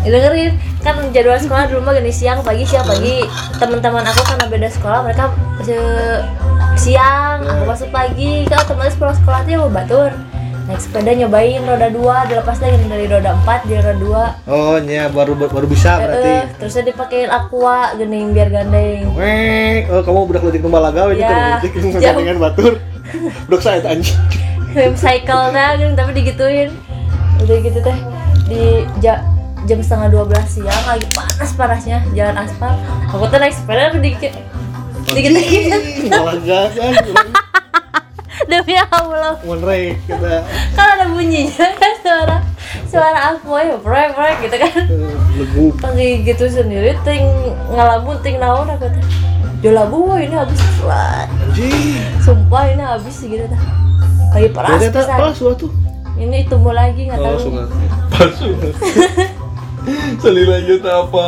Ya, 0.00 0.08
dengerin. 0.14 0.52
Kan 0.80 0.96
jadwal 1.10 1.36
sekolah 1.36 1.64
dulu 1.66 1.80
mah 1.82 1.92
gini 1.92 2.08
siang 2.08 2.40
pagi 2.40 2.62
siang 2.62 2.84
pagi. 2.84 3.20
Teman-teman 3.56 4.02
aku 4.02 4.20
karena 4.24 4.46
beda 4.46 4.68
sekolah 4.70 5.00
mereka 5.02 5.30
se- 5.60 6.22
siang 6.74 7.42
aku 7.42 7.62
masuk 7.64 7.88
pagi. 7.90 8.44
Kan 8.44 8.60
otomatis 8.60 8.94
pulang 8.94 9.14
sekolah 9.14 9.40
tuh 9.42 9.56
mau 9.58 9.70
batur. 9.70 10.10
Naik 10.66 10.82
sepeda 10.82 11.14
nyobain 11.14 11.62
roda 11.62 11.86
dua 11.86 12.26
dilepas 12.26 12.58
lagi 12.58 12.74
dari 12.84 13.06
roda 13.06 13.38
empat 13.38 13.60
di 13.64 13.78
roda 13.78 13.94
dua. 13.94 14.24
Oh, 14.44 14.74
nya 14.76 15.06
baru 15.06 15.38
baru 15.38 15.62
bisa 15.64 15.94
berarti. 15.94 16.26
Eh, 16.26 16.42
terusnya 16.58 16.90
dipakein 16.90 17.30
aqua 17.30 17.94
gening 17.94 18.34
biar 18.34 18.50
gandeng. 18.50 19.14
Weh, 19.14 19.86
oh 19.86 20.02
kamu 20.02 20.26
budak 20.26 20.42
letik 20.42 20.66
numpang 20.66 20.82
lagawe 20.82 21.14
Ya, 21.14 21.62
letik 21.62 21.70
jauh. 21.78 22.18
dengan 22.18 22.42
batur. 22.42 22.82
Budak 23.46 23.62
saya 23.62 23.78
teh 23.78 24.02
anjing. 24.76 25.00
cycle 25.00 25.44
gini 25.50 25.92
tapi 25.94 26.10
digituin. 26.12 26.70
Udah 27.40 27.56
gitu 27.58 27.78
teh 27.80 27.96
di 28.46 28.62
ja- 29.00 29.24
jam 29.64 29.80
setengah 29.80 30.08
dua 30.08 30.24
belas 30.24 30.46
siang 30.46 30.84
lagi 30.84 31.06
panas 31.10 31.50
panasnya 31.52 31.98
jalan 32.12 32.36
aspal. 32.38 32.76
Aku 33.08 33.24
tuh 33.26 33.38
naik 33.38 33.52
sepeda 33.52 33.92
dikit 33.96 34.32
dikit 35.06 35.32
dikit 35.32 35.64
demi 38.46 38.76
allah. 38.78 39.40
Monrek 39.42 39.96
kita. 40.04 40.44
Kan 40.76 40.86
ada 40.96 41.04
bunyinya 41.08 41.66
kan 41.74 41.92
suara 41.98 42.36
suara 42.86 43.20
aku 43.32 43.56
ya 43.56 43.76
brek 43.80 44.36
gitu 44.44 44.56
kan. 44.60 44.74
Lagi 45.82 46.08
gitu 46.22 46.44
sendiri 46.46 46.94
ting 47.02 47.24
ngalamun 47.72 48.20
ting 48.20 48.36
naon 48.38 48.68
aku 48.68 48.86
teh. 48.86 49.04
Jolabu 49.64 50.12
wah 50.12 50.20
ini 50.20 50.36
habis 50.36 50.60
Anjing. 50.84 51.96
sumpah 52.20 52.68
ini 52.68 52.84
habis 52.84 53.16
gitu 53.18 53.48
teh 53.48 53.60
lagi 54.36 54.48
panas 54.50 54.68
Berarti 54.70 54.86
eta 54.86 55.00
pisan. 55.00 55.16
palsu 55.16 55.44
atuh. 55.48 55.70
ini 56.16 56.38
tumbuh 56.44 56.72
lagi 56.72 57.00
nggak 57.04 57.18
Oh, 57.18 57.24
tahu 57.26 57.36
sungai. 57.42 57.66
palsu 58.08 58.48
Sali 60.18 60.42
lanjut 60.50 60.80
apa. 60.82 61.24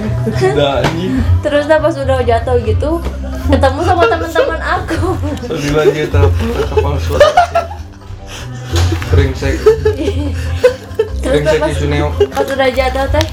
Terus 1.40 1.64
dah 1.66 1.76
pas 1.76 1.92
udah 1.94 2.18
jatuh 2.22 2.56
gitu 2.62 2.90
ketemu 3.46 3.80
sama 3.82 4.04
teman-teman 4.06 4.60
aku. 4.60 5.12
Sali 5.44 5.68
lanjut 5.70 6.10
apa 6.10 6.28
palsu. 6.74 7.12
Terus 11.20 11.40
dah 11.42 11.42
Brengsek 11.44 11.58
pas, 11.58 11.70
isu 11.70 11.86
neo 11.86 12.08
pas 12.28 12.46
udah 12.46 12.68
jatuh 12.70 13.06
teh 13.10 13.26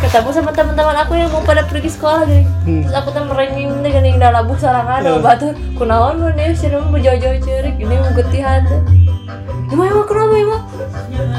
ketemu 0.00 0.28
sama 0.32 0.50
teman-teman 0.50 0.96
aku 0.96 1.12
yang 1.12 1.28
mau 1.28 1.40
pada 1.40 1.62
pergi 1.62 1.90
sekolah 1.90 2.24
gini 2.24 2.44
Hmm. 2.60 2.82
terus 2.82 2.94
aku 2.94 3.08
tuh 3.10 3.24
merenging 3.24 3.68
teh 3.78 3.90
gini 3.90 4.16
dah 4.16 4.32
labuh 4.32 4.56
sarangan 4.56 5.00
Eh. 5.00 5.08
yeah. 5.08 5.20
batu 5.20 5.48
kunaon 5.74 6.14
lu 6.18 6.28
nih 6.32 6.52
sih 6.52 6.68
mau 6.70 6.96
jauh-jauh 6.96 7.38
cerik 7.38 7.76
ini 7.76 7.94
mau 7.94 8.12
getihan 8.14 8.64
Ima 9.68 9.86
ima 9.86 10.02
kenapa 10.02 10.34
ima? 10.34 10.58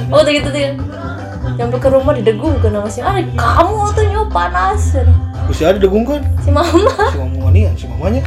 oh 0.07 0.21
tuh 0.21 0.31
gitu 0.31 0.47
tuh 0.47 0.61
nyampe 1.51 1.77
ke 1.77 1.87
rumah 1.89 2.13
didegung 2.13 2.55
kan 2.57 2.71
sama 2.71 2.87
si 2.87 3.01
kamu 3.33 3.75
tuh 3.91 4.03
nyawa 4.05 4.25
panas 4.29 4.95
Masih 5.43 5.65
ada 5.67 5.77
degung 5.77 6.05
kan? 6.05 6.21
si 6.39 6.49
mama 6.49 6.93
Si 7.11 7.17
mama 7.17 7.49
nih, 7.49 7.67
si 7.75 7.85
mamanya. 7.87 8.21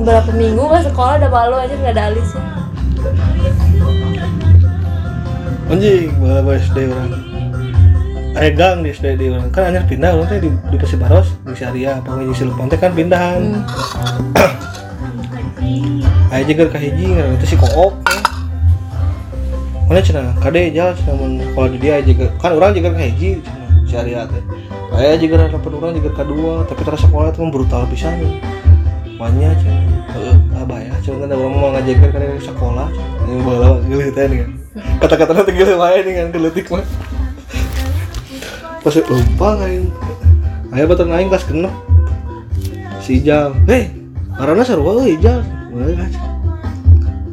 berapa 0.00 0.30
minggu 0.32 0.60
nggak 0.60 0.84
sekolah 0.86 1.20
udah 1.20 1.30
malu 1.30 1.56
aja 1.56 1.74
nggak 1.74 1.92
ada 1.92 2.04
alisnya 2.10 2.42
Anjing, 5.70 6.10
malah 6.18 6.58
SD 6.58 6.90
orang. 6.90 7.14
Aya 8.34 8.50
gang 8.58 8.82
di 8.82 8.90
SD 8.90 9.14
di 9.14 9.30
orang. 9.30 9.54
Kan 9.54 9.70
anyar 9.70 9.86
pindah 9.86 10.18
orang 10.18 10.26
teh 10.26 10.42
di, 10.42 10.50
di 10.50 10.74
Persibaros, 10.74 11.30
di 11.46 11.54
Syariah, 11.54 12.02
apa 12.02 12.18
di 12.18 12.34
Silupan 12.34 12.66
teh 12.66 12.74
kan 12.74 12.90
pindahan. 12.90 13.62
Aya 16.34 16.42
juga 16.42 16.74
ka 16.74 16.78
hiji 16.82 17.14
ngaran 17.14 17.38
itu 17.38 17.54
si 17.54 17.56
Koop. 17.58 18.02
Mana 19.86 20.02
cenah? 20.02 20.34
Kade 20.42 20.74
jalan 20.74 20.94
cenah 20.98 21.14
mun 21.14 21.32
kalau 21.54 21.70
di 21.70 21.78
dia 21.78 22.02
juga 22.02 22.26
kan 22.42 22.58
orang 22.58 22.74
juga 22.74 22.90
ka 22.90 23.06
hiji 23.06 23.38
cenah 23.38 23.70
Syariah 23.86 24.26
teh. 24.26 24.42
Aya 24.90 25.14
juga 25.22 25.46
harapan 25.46 25.70
orang 25.78 25.94
juga 26.02 26.10
kedua, 26.18 26.66
tapi 26.66 26.82
terasa 26.82 27.06
sekolah 27.06 27.30
itu 27.30 27.46
brutal 27.46 27.86
pisan. 27.86 28.18
Banyak 29.22 29.54
cenah. 29.62 29.86
Heeh, 30.18 30.36
abah 30.58 30.82
ya, 30.82 30.94
cuma 31.06 31.22
kan 31.22 31.30
orang 31.30 31.54
mau 31.54 31.70
ngajakin 31.78 32.10
kan 32.10 32.22
sekolah. 32.42 32.90
Ini 33.86 34.10
teh 34.10 34.26
nih 34.26 34.38
kan. 34.42 34.59
Kata-kata 34.70 35.34
nanti 35.34 35.50
geulit 35.50 35.74
wae 35.74 35.98
nih 36.06 36.12
kan 36.14 36.26
geulitik 36.30 36.70
mah. 36.70 36.86
Pas 38.86 38.94
lupa 38.94 39.48
aing. 39.66 39.90
Aya 40.70 40.86
batur 40.86 41.10
aing 41.10 41.26
kelas 41.26 41.42
genep. 41.50 41.74
Si 43.02 43.18
Ijal, 43.18 43.50
"Hei, 43.66 43.90
karena 44.38 44.62
sarua 44.62 45.02
euy 45.02 45.18
Ijal." 45.18 45.42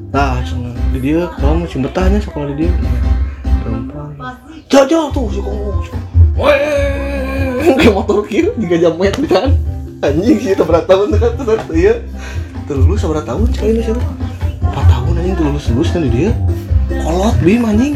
Nah, 0.09 0.41
di 0.89 0.97
dia 0.97 1.29
kamu 1.37 1.69
masih 1.69 1.79
betahnya 1.85 2.17
sekolah 2.25 2.49
di 2.57 2.65
dia. 2.65 2.73
Perempuan. 3.61 4.17
Jojo 4.65 5.13
tuh 5.13 5.29
si 5.29 5.37
kong. 5.37 5.85
Weh, 6.41 7.69
kayak 7.77 7.93
motor 7.93 8.25
kieu 8.25 8.49
juga 8.57 8.75
jamet 8.81 9.13
kan. 9.29 9.53
Anjing 10.01 10.41
sih 10.41 10.57
itu 10.57 10.63
berapa 10.65 10.89
tahun 10.89 11.13
kan 11.21 11.37
tuh 11.37 11.77
ya. 11.77 12.01
Tuh 12.65 12.81
lulus 12.81 13.05
berapa 13.05 13.29
tahun 13.29 13.45
cek 13.53 13.65
ini 13.69 13.81
sih? 13.85 13.93
Empat 14.65 14.85
tahun 14.89 15.21
anjing 15.21 15.35
tuh 15.37 15.45
lulus 15.45 15.65
lulus 15.69 15.89
kan 15.93 16.01
di 16.01 16.09
dia. 16.09 16.31
Kolot 16.87 17.37
bim 17.43 17.67
anjing. 17.67 17.95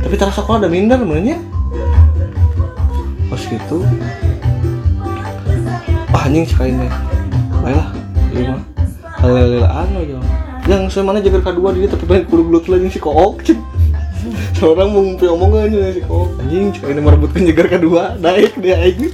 Tapi 0.00 0.14
terasa 0.16 0.40
sekolah 0.40 0.64
ada 0.64 0.68
minder 0.72 0.96
namanya. 0.96 1.36
Pas 3.28 3.42
gitu. 3.44 3.84
Ah 6.10 6.26
anjing 6.26 6.48
sekali 6.48 6.74
nih. 6.74 6.92
Baiklah, 7.60 7.88
iya 8.32 8.42
mah. 8.56 8.62
Hal-hal 9.20 9.50
aja. 9.68 10.18
Yang 10.64 10.82
saya 10.92 11.04
mana 11.04 11.20
jaga 11.20 11.52
kedua 11.52 11.76
dia 11.76 11.88
tapi 11.88 12.04
pengen 12.08 12.24
kudu 12.28 12.42
gelut 12.48 12.66
lagi 12.72 12.88
si 12.88 12.98
kook. 13.00 13.44
cik. 13.44 13.58
Seorang 14.60 14.92
mau 14.92 15.04
ngumpi 15.04 15.28
omongan 15.28 15.68
aja 15.68 15.92
si 15.92 16.02
kook. 16.04 16.40
Anjing 16.40 16.72
sekali 16.72 16.96
ini 16.96 17.02
merebutkan 17.04 17.42
jaga 17.44 17.64
kedua. 17.76 18.16
Naik 18.16 18.56
dia 18.58 18.80
anjing. 18.80 19.12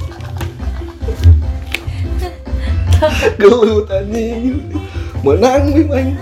gelut 3.40 3.90
anjing 3.92 4.62
menang 5.26 5.75
nih 5.75 5.85
main 5.90 6.14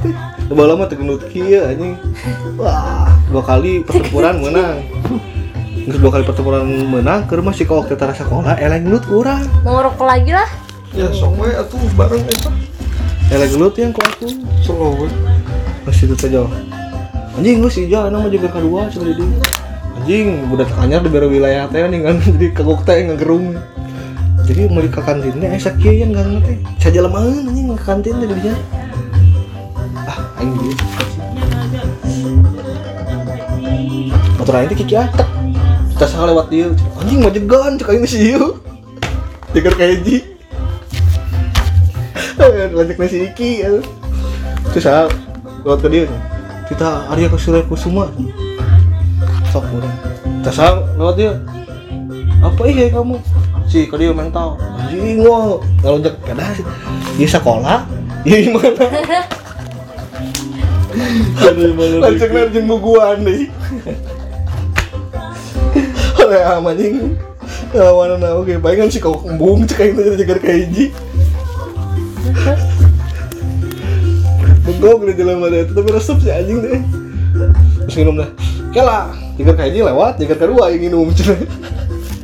Coba 0.54 0.70
lama 0.70 0.86
tegenut 0.86 1.18
kia 1.34 1.66
anjing. 1.66 1.98
Wah 2.54 3.10
dua 3.26 3.42
kali 3.42 3.82
pertempuran 3.82 4.38
menang. 4.38 4.86
Nggak 5.82 5.98
dua 5.98 6.10
kali 6.14 6.22
pertempuran 6.30 6.62
menang 6.94 7.26
ke 7.26 7.34
rumah 7.34 7.50
si 7.50 7.66
rasa 7.66 8.22
sekolah 8.22 8.54
eleng 8.62 8.86
gelut 8.86 9.02
kurang 9.02 9.50
mau 9.66 9.82
ngerokok 9.82 10.06
lagi 10.06 10.30
lah. 10.30 10.46
Ya 10.94 11.10
sok 11.10 11.42
we 11.42 11.50
atuh 11.58 11.82
bareng 11.98 12.22
eta. 12.22 12.54
eleng 13.34 13.50
gelut 13.50 13.74
yang 13.82 13.90
ku 13.90 13.98
aku 13.98 14.30
Slow 14.62 14.94
we. 14.94 15.10
masih 15.90 16.06
itu 16.06 16.22
saja 16.22 16.46
anjing 17.34 17.58
lu 17.58 17.66
si 17.66 17.90
jalan 17.90 18.14
nama 18.14 18.30
juga 18.30 18.46
kedua 18.54 18.86
coba 18.94 19.10
jadi. 19.10 19.26
Anjing 19.98 20.54
udah 20.54 20.70
anyar 20.86 21.02
di 21.02 21.10
bero 21.10 21.34
wilayah 21.34 21.66
teh 21.66 21.82
nih 21.82 21.98
kan. 21.98 22.22
Jadi 22.38 22.46
kagok 22.54 22.86
teh 22.86 23.10
ngegerung. 23.10 23.58
Jadi 24.46 24.70
mau 24.70 24.86
ke 24.86 25.02
kantinnya 25.02 25.50
eh 25.50 25.58
sakit 25.58 25.94
yang 25.98 26.14
nggak 26.14 26.26
ngerti. 26.30 26.54
Saja 26.78 27.02
lemahan 27.02 27.42
anjing 27.42 27.74
ke 27.74 27.82
kantin 27.82 28.22
teh 28.22 28.30
dia 28.38 28.54
gitu 30.52 30.84
motor 34.44 34.60
teh 34.68 34.76
kiki 34.76 34.94
atek. 35.00 35.24
Kita 35.96 36.04
salah 36.04 36.36
lewat 36.36 36.52
dia 36.52 36.68
anjing 37.00 37.24
mah 37.24 37.32
jegan 37.32 37.80
cek 37.80 37.88
aing 37.88 38.04
sih 38.04 38.36
yuk 38.36 38.60
jegar 39.56 39.72
kayak 39.78 40.04
ji 40.04 40.20
lanjut 42.76 42.98
nasi 43.00 43.30
iki 43.30 43.64
ya. 43.64 43.80
terus 44.74 44.84
ah 44.90 45.08
lewat 45.64 45.80
ke 45.80 45.88
dia 45.88 46.04
kita 46.68 47.08
Arya 47.08 47.32
Kusura 47.32 47.64
Kusuma. 47.64 48.12
Sok 49.48 49.64
orang 49.70 49.96
kita 50.42 50.50
sang 50.52 50.84
lewat 51.00 51.14
dia 51.16 51.32
apa 52.44 52.62
iya 52.68 52.92
kamu? 52.92 53.16
Si 53.64 53.88
ke 53.88 53.96
dia 53.96 54.12
mental 54.12 54.60
anjing 54.76 55.24
wah 55.24 55.56
kalau 55.80 56.02
jak 56.04 56.20
kada 56.26 56.52
sih. 56.52 56.66
Di 57.16 57.24
sekolah. 57.24 57.86
Ya 58.28 58.40
gimana 58.44 59.40
lanjut 62.02 62.30
lanjut 62.30 62.64
bukuan 62.64 63.16
nih 63.22 63.50
oleh 66.24 66.40
amanjing 66.56 67.18
lawan 67.74 68.16
na 68.22 68.38
oke 68.38 68.54
baik 68.62 68.86
kan 68.86 68.88
si 68.88 69.02
kau 69.02 69.18
kembung 69.18 69.66
cek 69.66 69.82
aing 69.82 69.94
teh 69.98 70.14
jagar 70.14 70.38
kayak 70.38 70.58
hiji 70.66 70.84
bengkok 74.64 75.04
di 75.10 75.14
dalam 75.20 75.44
ada 75.44 75.60
itu 75.60 75.72
tapi 75.76 75.88
resep 75.92 76.16
sih 76.24 76.32
anjing 76.32 76.58
deh. 76.64 76.80
Terus 77.84 77.96
minum 78.00 78.16
dah. 78.16 78.30
Kela 78.72 79.12
jagar 79.36 79.54
kayak 79.60 79.70
hiji 79.76 79.80
lewat 79.84 80.12
jagar 80.16 80.36
kedua 80.40 80.72
yang 80.72 80.80
minum 80.88 81.12
cenah 81.12 81.36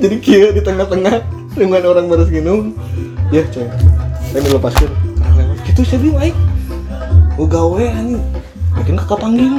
jadi 0.00 0.16
kia 0.24 0.48
di 0.56 0.64
tengah-tengah 0.64 1.20
dengan 1.52 1.82
orang 1.84 2.08
baru 2.08 2.24
minum. 2.32 2.72
Ya 3.28 3.44
coy 3.52 3.68
ini 4.30 4.48
lepaskan 4.54 4.90
nah, 5.18 5.30
lewat 5.34 5.58
gitu 5.66 5.82
saya 5.82 6.30
gue 7.34 7.46
gawe 7.46 7.84
anjing 7.90 8.22
makin 8.80 8.96
kakak 8.96 9.18
panggil 9.20 9.52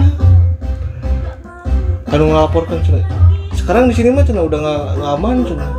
kan 2.10 2.20
ngelaporkan 2.20 2.82
cenah 2.82 3.06
sekarang 3.54 3.88
di 3.88 3.94
sini 3.94 4.10
mah 4.10 4.26
cenah 4.26 4.44
udah 4.44 4.60
nggak 4.60 5.12
aman 5.22 5.46
cenah 5.46 5.70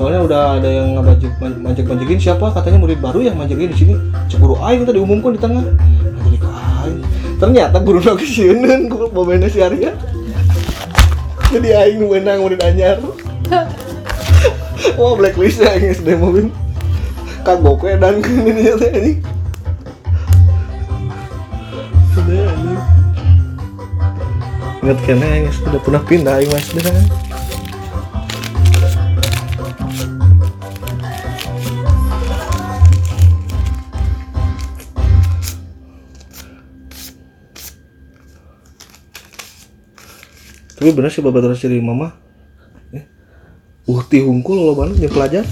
soalnya 0.00 0.20
udah 0.24 0.42
ada 0.56 0.68
yang 0.72 0.96
ngabajik 0.96 1.28
manjek 1.60 1.84
manjekin 1.84 2.16
siapa? 2.16 2.56
Katanya 2.56 2.80
murid 2.80 3.04
baru 3.04 3.20
yang 3.20 3.36
manjekin 3.36 3.68
di 3.68 3.76
sini. 3.76 3.94
Cemburu 4.32 4.56
aing 4.64 4.88
tadi 4.88 4.96
diumumkan 4.96 5.36
di 5.36 5.40
tengah. 5.44 5.60
Ternyata 7.36 7.84
guru 7.84 8.00
lagi 8.08 8.24
gue 8.24 9.06
mau 9.12 9.28
main 9.28 9.44
si 9.52 9.60
Arya. 9.60 9.92
Jadi 11.52 11.68
aing 11.68 12.08
menang 12.08 12.40
murid 12.40 12.64
anyar. 12.64 12.96
Wah 14.96 15.12
blacklist 15.20 15.60
aing 15.60 15.92
SD 15.92 16.16
mobil 16.16 16.48
kagok 17.44 17.84
ya 17.84 17.96
dan 17.96 18.20
ini 18.48 18.68
ya 18.68 18.74
teh 18.76 18.90
ini 18.92 19.12
ingat 24.80 24.98
kena 25.04 25.26
aing 25.28 25.52
sudah 25.52 25.80
pernah 25.84 26.00
pindah 26.00 26.40
aing 26.40 26.48
mas. 26.48 26.72
Dengan 26.72 26.96
tapi 40.80 40.96
bener 40.96 41.12
sih 41.12 41.20
babat 41.20 41.44
terus 41.44 41.60
mama. 41.84 42.16
Eh, 42.96 43.04
uhti 43.84 44.24
hungkul 44.24 44.56
lo 44.64 44.72
banget 44.72 45.04
yang 45.04 45.12
pelajar. 45.12 45.44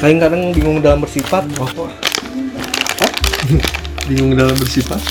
Aing 0.00 0.20
kadang 0.20 0.56
bingung 0.56 0.80
dalam 0.80 1.04
bersifat. 1.04 1.44
Bingung 4.08 4.38
dalam 4.38 4.56
bersifat. 4.56 5.02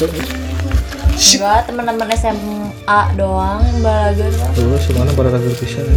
Enggak 1.15 1.59
teman-teman 1.71 2.07
SMA 2.19 2.99
doang 3.15 3.63
yang 3.63 3.79
balagan 3.79 4.31
lah 4.35 4.49
terus 4.51 4.83
semana 4.83 5.11
pada 5.15 5.39
pisan 5.55 5.87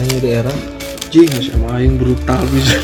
hanya 0.00 0.16
di 0.16 0.30
era. 0.32 0.54
Jing 1.12 1.28
sama 1.42 1.76
aing 1.76 2.00
brutal 2.00 2.40
bisa. 2.54 2.80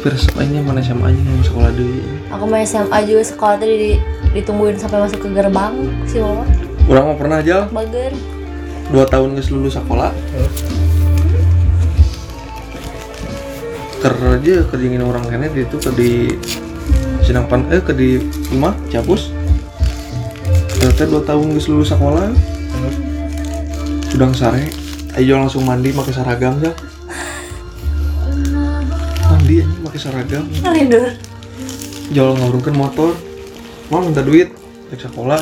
Terus 0.00 0.24
aingnya 0.40 0.64
mana 0.64 0.80
sama 0.80 1.12
aing 1.12 1.20
yang 1.20 1.44
sekolah 1.44 1.70
deui. 1.76 2.00
aku 2.32 2.44
mau 2.48 2.56
SMA 2.64 2.98
juga 3.04 3.22
sekolah 3.28 3.56
tadi 3.60 3.74
di, 3.76 3.90
ditungguin 4.32 4.80
sampai 4.80 5.04
masuk 5.04 5.20
ke 5.20 5.28
gerbang 5.36 5.76
si 6.08 6.16
mama 6.16 6.48
Urang 6.88 7.12
mah 7.12 7.16
pernah 7.20 7.36
aja 7.44 7.68
bager. 7.68 8.16
Dua 8.88 9.04
tahun 9.06 9.36
geus 9.36 9.52
lulus 9.52 9.76
sekolah. 9.76 10.10
Kerja 14.02 14.54
kerjingin 14.66 15.04
orang 15.04 15.28
kene 15.28 15.52
di 15.52 15.62
itu 15.62 15.76
ke 15.78 15.90
di 15.94 16.12
Sinangpan 17.32 17.64
eh 17.72 17.80
ke 17.80 17.96
di 17.96 18.20
Imah 18.52 18.76
Capus. 18.92 19.32
Ternyata 20.76 21.08
dua 21.08 21.24
tahun 21.24 21.56
geus 21.56 21.64
lulus 21.64 21.88
sekolah. 21.88 22.28
Sudah 24.12 24.28
sare, 24.36 24.68
ayo 25.16 25.40
langsung 25.40 25.64
mandi 25.64 25.96
pakai 25.96 26.12
seragam 26.12 26.60
ya. 26.60 26.76
Mandi 29.32 29.64
aja 29.64 29.76
pakai 29.80 29.96
seragam. 30.04 30.44
lindur 30.76 31.16
jual 32.12 32.36
ngurungkan 32.36 32.76
motor. 32.76 33.16
Mau 33.88 34.04
minta 34.04 34.20
duit. 34.20 34.52
Cek 34.92 35.08
sekolah 35.08 35.40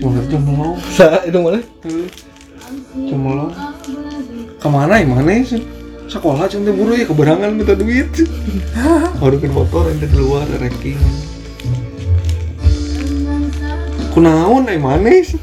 mau 0.00 0.16
ngerti 0.16 0.32
mau. 0.40 0.80
Sa 0.96 1.20
itu 1.28 1.36
mana 1.36 1.60
cuma 3.04 3.36
lo 3.36 3.46
ke 4.56 4.68
mana 4.72 4.96
ya 4.96 5.04
mana 5.04 5.44
sih 5.44 5.60
sekolah 6.06 6.46
cuma 6.50 6.70
buru 6.72 6.94
ya 6.94 7.04
keberangan 7.06 7.50
minta 7.52 7.74
duit. 7.74 8.08
Ngurungkan 9.18 9.52
motor 9.52 9.90
yang 9.90 9.98
keluar 10.10 10.46
ranking. 10.58 10.98
Kunaon 14.16 14.64
eh 14.72 14.80
mana 14.80 15.12
sih 15.20 15.36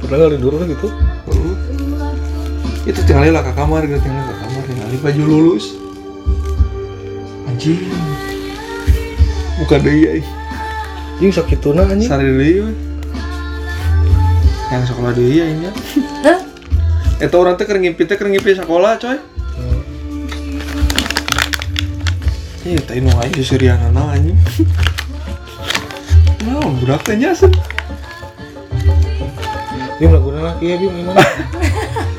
pernah 0.00 0.26
kali 0.26 0.40
dulu 0.40 0.64
gitu 0.64 0.88
itu? 2.88 3.00
Tinggal 3.04 3.36
lah 3.36 3.44
ke 3.44 3.52
kamar 3.52 3.84
gitu 3.84 4.00
tinggal 4.00 4.24
ke 4.32 4.34
kamar 4.40 4.62
tinggal 4.64 4.88
baju 5.04 5.22
lulus. 5.28 5.76
Anjing. 7.46 7.84
Buka 9.60 9.76
deh 9.76 9.92
ya 9.92 10.10
ini 11.20 11.28
sakit 11.28 11.60
tuna 11.60 11.84
anjing. 11.84 12.08
Sari 12.08 12.24
deh 12.24 12.90
yang 14.70 14.86
sekolah 14.86 15.10
deh 15.12 15.26
ya 15.26 15.44
ini 15.50 15.66
Hah? 16.22 16.40
itu 17.20 17.36
orang 17.36 17.58
teh 17.58 17.66
keur 17.66 17.76
ngimpi 17.82 18.06
teh 18.06 18.14
keur 18.14 18.30
ngimpi 18.30 18.54
sekolah 18.54 18.96
coy 19.02 19.18
Iya, 22.60 22.78
tadi 22.84 23.00
nu 23.00 23.10
aja 23.16 23.40
serian 23.40 23.80
anak 23.80 24.20
anjing. 24.20 24.38
Nah, 26.44 26.68
budak 26.80 27.00
teh 27.08 27.16
nyasar. 27.16 27.48
Bim 30.00 30.16
lagunan 30.16 30.40
lagi 30.40 30.64
ya 30.64 30.80
Bim 30.80 30.96
gimana 30.96 31.20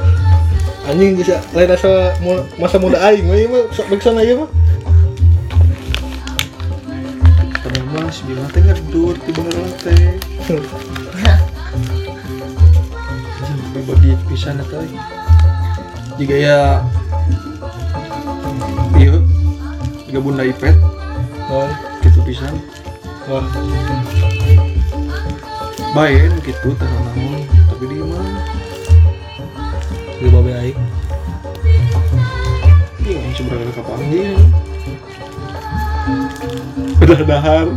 anjing 0.86 1.18
bisa 1.18 1.42
lain 1.50 1.74
asa 1.74 2.14
mu- 2.22 2.46
masa 2.62 2.78
muda 2.78 3.02
aing 3.10 3.26
mah 3.26 3.34
ieu 3.34 3.50
mah 3.50 3.66
sok 3.74 3.90
balik 3.90 4.06
sana 4.06 4.22
ieu 4.22 4.38
mah 4.46 4.50
Padahal 7.58 7.86
mah 7.90 8.06
si 8.14 8.22
Bima 8.30 8.46
teh 8.54 8.62
ngedur 8.62 9.18
di 9.18 9.34
beneran 9.34 9.74
teh. 9.82 10.14
Anjing, 13.42 13.82
bagi 13.82 14.14
pisan 14.30 14.62
eta. 14.62 14.78
Jika 16.22 16.36
ya 16.38 16.86
Jika 20.12 20.28
bunda 20.28 20.44
ipet. 20.44 20.76
Nah 21.48 21.72
gitu 22.04 22.20
pisan. 22.28 22.52
Wah. 23.32 23.48
Gitu 26.44 26.68
tanah 26.76 27.00
naon 27.16 27.48
Tapi 27.72 27.84
di 27.88 27.96
mana 28.04 28.44
di 30.20 30.28
babe 30.28 30.52
aing. 30.52 30.80
Iya 33.08 33.24
yang 33.24 33.34
seberapa 33.40 33.72
kapanggil 33.72 34.36
Pedah 37.00 37.24
dahar. 37.24 37.72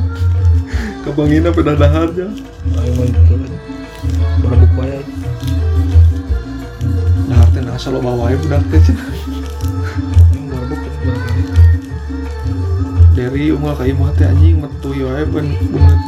Kapangina 1.07 1.55
pedah 1.55 1.79
dahar 1.79 2.11
aja 2.11 2.27
gitu 2.35 3.35
kan 3.39 3.53
berebuk 4.43 4.75
wae 4.75 4.91
aing. 4.91 5.11
Dahar 7.31 7.47
teh 7.55 7.63
nasa 7.63 7.95
lo 7.95 8.03
bawa 8.03 8.27
aja 8.27 8.43
budak 8.43 8.67
teh 8.75 8.83
dari 13.45 13.53
umur 13.53 13.77
kayak 13.77 14.01
mah 14.01 14.09
teh 14.17 14.25
anjing 14.25 14.57
metu 14.57 14.97
yo 14.97 15.13
ae 15.13 15.21
ben 15.29 15.53
bunget 15.69 16.01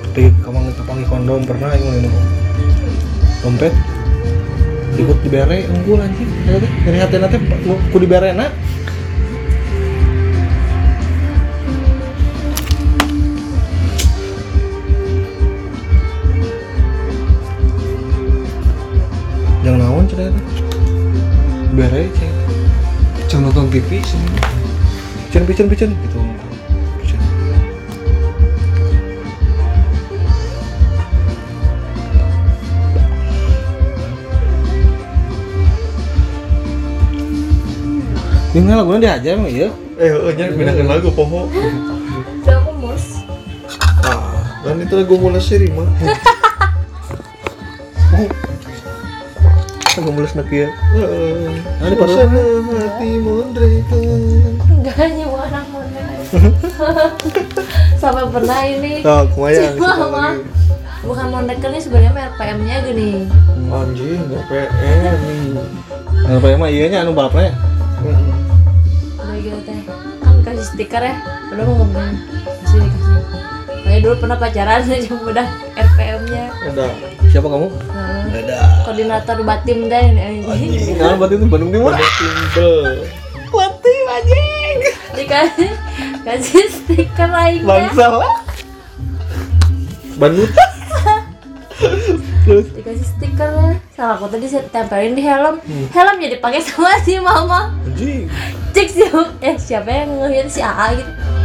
tapi 0.00 0.32
kamu 0.32 0.58
nggak 0.64 0.80
pakai 0.80 1.04
kondom 1.12 1.44
pernah 1.44 1.68
mah 1.76 1.92
minum 1.92 2.14
dompet 3.44 3.76
ikut 4.96 5.18
di 5.20 5.28
bere 5.28 5.68
unggul 5.76 6.00
anjing 6.00 6.30
ya 6.48 6.56
teh 6.56 6.72
dari 6.88 6.96
hati 6.96 7.16
nanti 7.20 7.36
ku 7.68 7.96
di 8.00 8.08
bere 8.08 8.32
nak 8.32 8.48
jangan 20.16 20.32
cerita 20.48 20.80
bere 21.76 22.08
ceng 22.16 22.32
jangan 23.28 23.52
nonton 23.52 23.68
TV 23.68 24.00
sih 24.00 24.16
picen 25.28 25.44
picen 25.44 25.66
picen 25.68 25.90
gitu. 25.92 26.20
Ini 38.56 38.64
nggak 38.64 38.78
lagunya 38.80 39.00
diajar 39.04 39.36
emang 39.36 39.52
iya? 39.52 39.68
eh 40.00 40.32
nya 40.32 40.48
bedakan 40.48 40.88
lagu 40.88 41.12
poho. 41.12 41.44
Udah 41.44 42.56
aku 42.56 42.72
mus. 42.80 43.20
ah 44.00 44.48
dan 44.64 44.80
itu 44.80 44.96
lagu 44.96 45.20
mulai 45.20 45.44
seri 45.44 45.68
mah 45.68 45.84
Mulus 50.16 50.32
nak 50.32 50.48
ya. 50.48 50.72
Heeh. 50.96 51.60
Nah, 51.60 51.86
ini 51.92 51.96
Suasana 52.00 52.40
hati 52.72 53.10
mondrekan 53.20 54.00
Enggak 54.64 55.12
nyewa 55.12 55.44
anak 55.44 55.64
mana. 55.68 56.02
Sampai 58.00 58.24
pernah 58.32 58.60
ini. 58.64 59.04
Si 59.60 59.76
mama. 59.76 60.40
Bukan 61.04 61.26
mondeker 61.28 61.68
nih 61.68 61.82
sebenarnya 61.84 62.32
RPM-nya 62.32 62.76
gini. 62.88 63.28
anjing 63.68 64.24
PM 64.48 65.20
Nah, 66.24 66.40
apa 66.40 66.46
emang 66.48 66.72
iya 66.72 66.88
nya 66.88 67.04
anu 67.04 67.12
balapnya? 67.12 67.52
Udah 69.20 69.36
gitu 69.36 69.60
teh. 69.68 69.84
Kan 70.24 70.40
kasih 70.40 70.64
stiker 70.64 71.02
ya. 71.04 71.14
Udah 71.52 71.64
mau 71.68 71.84
ngomong. 71.84 72.16
Kasih 72.64 72.88
Kayak 73.96 74.12
dulu 74.12 74.28
pernah 74.28 74.36
pacaran 74.36 74.84
aja 74.92 75.08
udah 75.08 75.48
RPM-nya. 75.72 76.44
ada 76.68 76.84
Siapa 77.32 77.48
kamu? 77.48 77.64
Nah, 77.88 78.28
Ada. 78.28 78.56
koordinator 78.84 79.40
batim 79.40 79.88
deh 79.88 80.02
ini 80.12 80.20
anjing. 80.20 81.00
Nah, 81.00 81.16
berarti 81.16 81.40
itu 81.40 81.48
Bandung 81.48 81.72
Timur. 81.72 81.96
timbel 81.96 83.08
Batim 83.48 84.04
anjing. 84.12 84.78
Dikasih 85.16 85.72
kasih 86.28 86.68
stiker 86.68 87.24
lainnya. 87.32 87.64
Bangsa 87.64 88.20
lah. 88.20 88.34
Bandut 90.20 90.52
Terus 92.44 92.66
Dikasih 92.76 93.06
stiker 93.16 93.80
Salah 93.96 94.20
aku 94.20 94.28
tadi 94.28 94.44
saya 94.44 94.68
tempelin 94.68 95.16
di 95.16 95.24
helm. 95.24 95.56
Helm 95.88 96.16
jadi 96.20 96.36
pakai 96.36 96.60
sama 96.60 97.00
si 97.00 97.16
mama. 97.16 97.72
anjing. 97.88 98.28
cek 98.76 98.92
si 98.92 99.08
eh 99.40 99.56
siapa 99.56 99.88
yang 99.88 100.20
ngeliat 100.20 100.52
si 100.52 100.60
AA 100.60 101.00
gitu 101.00 101.35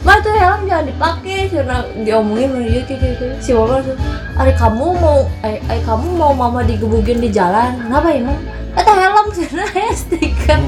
Mah 0.00 0.16
tuh 0.24 0.32
helm 0.32 0.64
jangan 0.64 0.88
dipakai 0.88 1.52
karena 1.52 1.84
diomongin 2.00 2.48
sama 2.56 2.64
dia 2.64 2.82
kayak 2.88 3.00
gitu. 3.04 3.24
Si 3.36 3.50
mama 3.52 3.76
langsung 3.76 3.98
Ari 4.40 4.52
kamu 4.56 4.86
mau 4.96 5.28
eh, 5.44 5.60
eh 5.60 5.80
kamu 5.84 6.06
mau 6.16 6.32
mama 6.32 6.64
digebugin 6.64 7.20
di 7.20 7.28
jalan? 7.28 7.76
Kenapa 7.76 8.08
ya 8.08 8.24
mam 8.24 8.40
Eta 8.72 8.92
helm 8.96 9.26
karena 9.36 9.64
ya 9.68 9.92
stiker. 9.92 10.60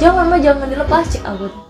Jangan 0.00 0.24
mah 0.32 0.40
jangan 0.40 0.66
dilepas 0.72 1.04
cek 1.12 1.24
aku. 1.28 1.52
Tuh. 1.52 1.64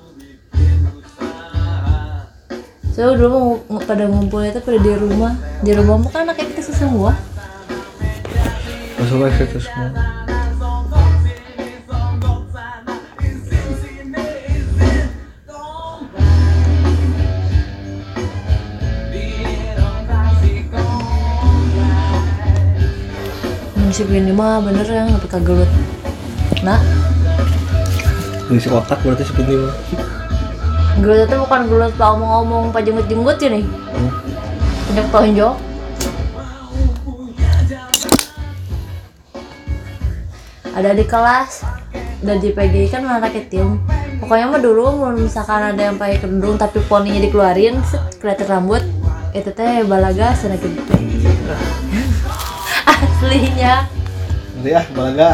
so 2.94 3.14
dulu 3.14 3.58
mau 3.66 3.82
pada 3.82 4.06
ngumpul 4.06 4.46
itu 4.46 4.62
pada 4.62 4.78
di 4.78 4.92
rumah. 4.94 5.34
Di 5.66 5.74
rumah 5.74 6.06
mah 6.06 6.10
kan 6.14 6.22
anaknya 6.30 6.54
kita 6.54 6.70
semua 6.70 7.18
Masalah 8.94 9.32
kita 9.34 9.58
semua. 9.58 10.19
Si 24.00 24.08
ini 24.16 24.32
mah 24.32 24.64
bener 24.64 24.88
ya 24.88 25.04
sampai 25.12 25.28
kagelut 25.28 25.70
nah 26.64 26.80
Ngisi 28.48 28.72
otak 28.72 28.98
berarti 29.04 29.28
seperti 29.28 29.60
ini. 29.60 29.68
gelut 31.04 31.28
itu 31.28 31.36
bukan 31.36 31.60
gelut 31.68 31.92
pak 32.00 32.08
ngomong-ngomong 32.08 32.72
pak 32.72 32.82
jenggut-jenggut 32.82 33.36
ya 33.36 33.48
nih? 33.52 33.64
Tonjok 34.88 35.06
tonjok 35.12 35.54
ada 40.72 40.90
di 40.96 41.04
kelas 41.04 41.60
dan 42.24 42.40
di 42.40 42.56
PGI 42.56 42.88
kan 42.88 43.04
anak 43.04 43.36
kecil 43.36 43.76
pokoknya 44.16 44.48
mah 44.48 44.60
dulu 44.64 44.96
mau 44.96 45.12
misalkan 45.12 45.76
ada 45.76 45.92
yang 45.92 46.00
pakai 46.00 46.16
kerudung 46.24 46.56
tapi 46.56 46.80
poninya 46.88 47.20
dikeluarin 47.20 47.76
kelihatan 48.16 48.48
rambut 48.48 48.80
itu 49.36 49.50
teh 49.52 49.84
balaga 49.84 50.32
sana 50.32 50.56
gitu 50.56 50.80
aslinya. 53.20 53.85
Nanti 54.56 54.70
ah, 54.72 54.85
balaga. 54.96 55.30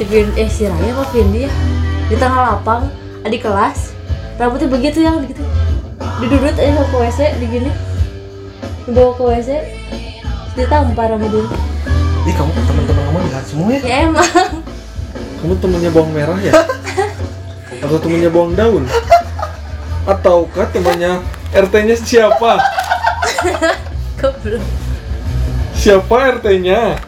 si 0.00 0.08
Vin 0.08 0.32
eh 0.32 0.48
si 0.48 0.64
Raya 0.64 0.96
apa 0.96 1.04
Vindi 1.12 1.44
ya? 1.44 1.50
Di 2.08 2.16
tengah 2.16 2.56
lapang 2.56 2.88
di 3.28 3.36
kelas. 3.36 3.92
Rambutnya 4.40 4.72
begitu 4.72 5.04
yang 5.04 5.20
gitu. 5.28 5.44
Didudut 6.24 6.56
aja 6.56 6.82
ke 6.88 6.96
WC 6.96 7.20
di 7.36 7.46
gini 7.52 7.70
dibawa 8.88 9.12
ke 9.12 9.22
WC 9.28 9.50
ditampar 10.56 11.12
sama 11.12 11.28
dia 11.28 11.44
ih 12.24 12.34
kamu 12.34 12.50
kan 12.50 12.64
teman-teman 12.64 13.02
kamu 13.04 13.18
lihat 13.28 13.44
semua 13.44 13.68
ya. 13.68 13.80
Ya 13.84 13.96
emang. 14.08 14.32
Kamu 15.44 15.54
temennya 15.60 15.90
bawang 15.92 16.12
merah 16.16 16.38
ya? 16.40 16.52
Atau 17.84 18.00
temennya 18.00 18.32
bawang 18.32 18.56
daun? 18.56 18.84
Ataukah 20.08 20.66
temannya 20.72 21.20
RT-nya 21.52 21.94
siapa? 22.00 22.56
goblok 24.18 24.87
Siapa 25.88 26.36
RT-nya? 26.36 27.00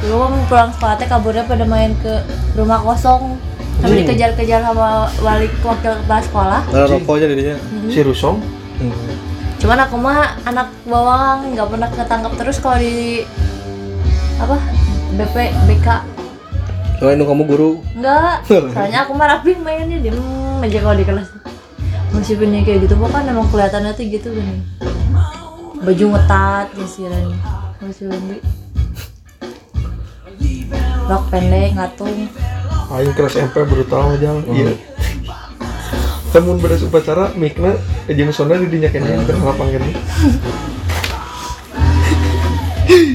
dulu 0.00 0.16
kan 0.20 0.32
pulang 0.48 0.70
sekolah 0.72 0.94
teh 0.96 1.08
kaburnya 1.08 1.44
pada 1.44 1.68
main 1.68 1.92
ke 2.00 2.24
rumah 2.56 2.80
kosong 2.80 3.36
tapi 3.80 3.92
Hmm. 3.92 4.00
dikejar-kejar 4.00 4.64
sama 4.64 5.12
wali 5.20 5.52
wakil 5.60 5.92
kepala 6.00 6.22
sekolah 6.22 6.60
nah 6.64 6.84
rokoknya 6.88 7.26
jadinya 7.28 7.56
Si 7.92 8.00
Rusong? 8.00 8.40
hmm. 8.80 9.12
cuman 9.60 9.78
aku 9.84 9.96
mah 10.00 10.40
anak 10.44 10.72
bawang 10.88 11.52
nggak 11.52 11.68
pernah 11.68 11.88
ketangkap 11.92 12.32
terus 12.40 12.56
kalau 12.56 12.80
di 12.80 13.24
apa 14.36 14.56
BP 15.12 15.36
BK 15.68 15.88
nu 17.04 17.24
kamu 17.28 17.42
guru 17.44 17.70
enggak 17.92 18.48
soalnya 18.48 19.04
aku 19.04 19.12
mah 19.12 19.28
rapi 19.28 19.60
mainnya 19.60 20.00
diem 20.00 20.16
aja 20.64 20.78
kalau 20.80 20.96
di 20.96 21.04
kelas 21.04 21.28
punya 22.32 22.64
kayak 22.64 22.88
gitu. 22.88 22.96
Pokoknya 22.96 23.36
emang 23.36 23.52
kelihatannya 23.52 23.92
tuh 23.92 24.04
gitu 24.08 24.32
kan 24.32 24.48
baju 25.84 26.04
ngetat 26.16 26.66
ya 26.80 26.86
sih 26.88 27.04
masih 27.84 28.08
lebih 28.08 28.40
rok 31.04 31.24
pendek 31.28 31.76
ngatung. 31.76 32.32
Aing 32.88 33.12
kelas 33.12 33.36
MP 33.36 33.56
brutal 33.68 34.16
aja 34.16 34.32
Iya. 34.48 34.72
Temun 36.32 36.60
beres 36.60 36.84
upacara 36.84 37.32
Mikna 37.36 37.76
Ejeng 38.10 38.32
Sona 38.34 38.60
di 38.60 38.66
dinya 38.68 38.90
kene 38.92 39.06
Hampir 39.16 39.38
ngelapang 39.38 39.70
kene 39.72 39.88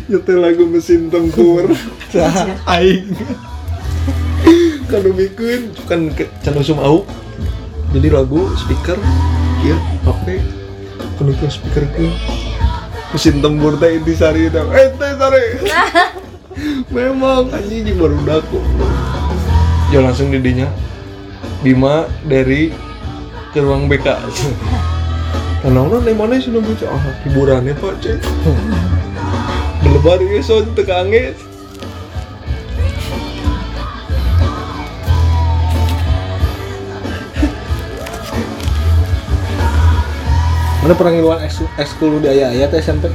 Nyetel 0.10 0.40
lagu 0.42 0.66
mesin 0.66 1.12
tempur. 1.14 1.70
Aing. 2.74 3.14
Kanu 4.90 5.10
mikun 5.14 5.62
Kan 5.86 6.10
ke 6.18 6.26
Can 6.42 6.58
usum 6.58 6.82
au 6.82 7.06
Jadi 7.90 8.08
lagu 8.14 8.46
speaker 8.54 8.98
Iya 9.66 9.78
HP 10.06 10.40
ke 11.20 11.48
speaker 11.52 11.84
ke 11.92 12.08
Mesin 13.10 13.42
tempur 13.42 13.74
teh 13.82 13.98
di 14.06 14.14
sari 14.14 14.54
teh. 14.54 14.62
Eh 14.62 14.94
teh 14.94 15.12
sari. 15.18 15.46
Memang 16.94 17.50
anjing 17.50 17.82
jeung 17.90 17.98
baru 17.98 18.18
daku. 18.22 18.62
Jo 19.90 20.06
langsung 20.06 20.30
didinya. 20.30 20.70
Bima 21.66 22.06
dari 22.30 22.70
ke 23.50 23.60
ruang 23.60 23.90
BK 23.90 24.08
Karena 25.66 25.80
orang 25.90 26.06
dari 26.06 26.14
mana 26.14 26.38
sudah 26.38 26.62
baca 26.62 26.86
ah 26.86 27.04
hiburannya 27.26 27.74
pak 27.74 27.98
cek. 27.98 28.22
Belebar 29.82 30.22
ya 30.22 30.40
son 30.46 30.70
tekange 30.78 31.34
mana 40.90 40.98
pernah 40.98 41.14
ngiluan 41.22 41.40
ekskul 41.78 42.18
di 42.18 42.34
ayah 42.34 42.50
ayah 42.50 42.66
teh 42.66 42.82
SMP. 42.82 43.14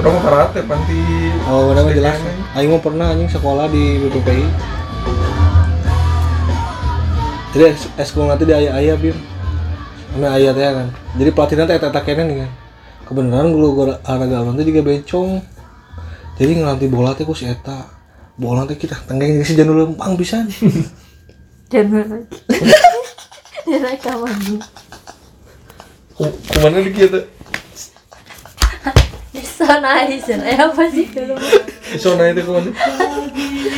Udah 0.00 0.08
mau 0.16 0.20
karate 0.24 0.64
panti 0.64 0.96
oh 1.44 1.68
mana 1.68 1.84
mah 1.84 1.92
jelas. 1.92 2.16
aing 2.56 2.72
mah 2.72 2.80
pernah 2.80 3.12
anjing 3.12 3.28
sekolah 3.28 3.68
di 3.68 4.00
BPPI. 4.00 4.48
Jadi 7.52 7.64
eks- 7.68 7.92
ekskul 8.00 8.32
nanti 8.32 8.48
di 8.48 8.56
ayah 8.56 8.80
ayah 8.80 8.96
bim. 8.96 9.12
Mana 10.16 10.40
ayah 10.40 10.56
teh 10.56 10.64
kan. 10.64 10.88
Jadi 11.20 11.30
pelatihnya 11.36 11.68
teh 11.68 11.76
kene 12.00 12.22
nih 12.24 12.36
kan. 12.48 12.50
Kebenaran 13.12 13.52
guru 13.52 13.68
guru 13.76 13.92
olahraga 14.00 14.56
teh 14.56 14.64
juga 14.64 14.80
bencong. 14.88 15.44
Jadi 16.40 16.52
ngelanti 16.64 16.86
bola 16.88 17.12
teh 17.12 17.28
ku 17.28 17.36
si 17.36 17.44
eta? 17.44 17.92
Bola 18.40 18.64
teh 18.64 18.80
kita 18.80 18.96
tenggeng 19.04 19.44
si 19.44 19.52
janur 19.52 19.84
lempang 19.84 20.16
pisan. 20.16 20.48
Dan 21.68 21.92
lagi. 21.92 22.24
Dia 23.68 23.84
rekaman 23.84 24.32
Ku- 24.32 24.85
Ke 26.16 26.56
mana 26.64 26.80
di 26.80 26.92
kita? 26.92 27.20
bisa 29.36 29.80
naik 29.80 30.24
eh 30.28 30.56
apa 30.56 30.82
sih? 30.88 31.06
Kalau 31.12 31.36
Sona 31.96 32.28
itu 32.32 32.40
ke 32.44 32.50
mana? 32.52 32.70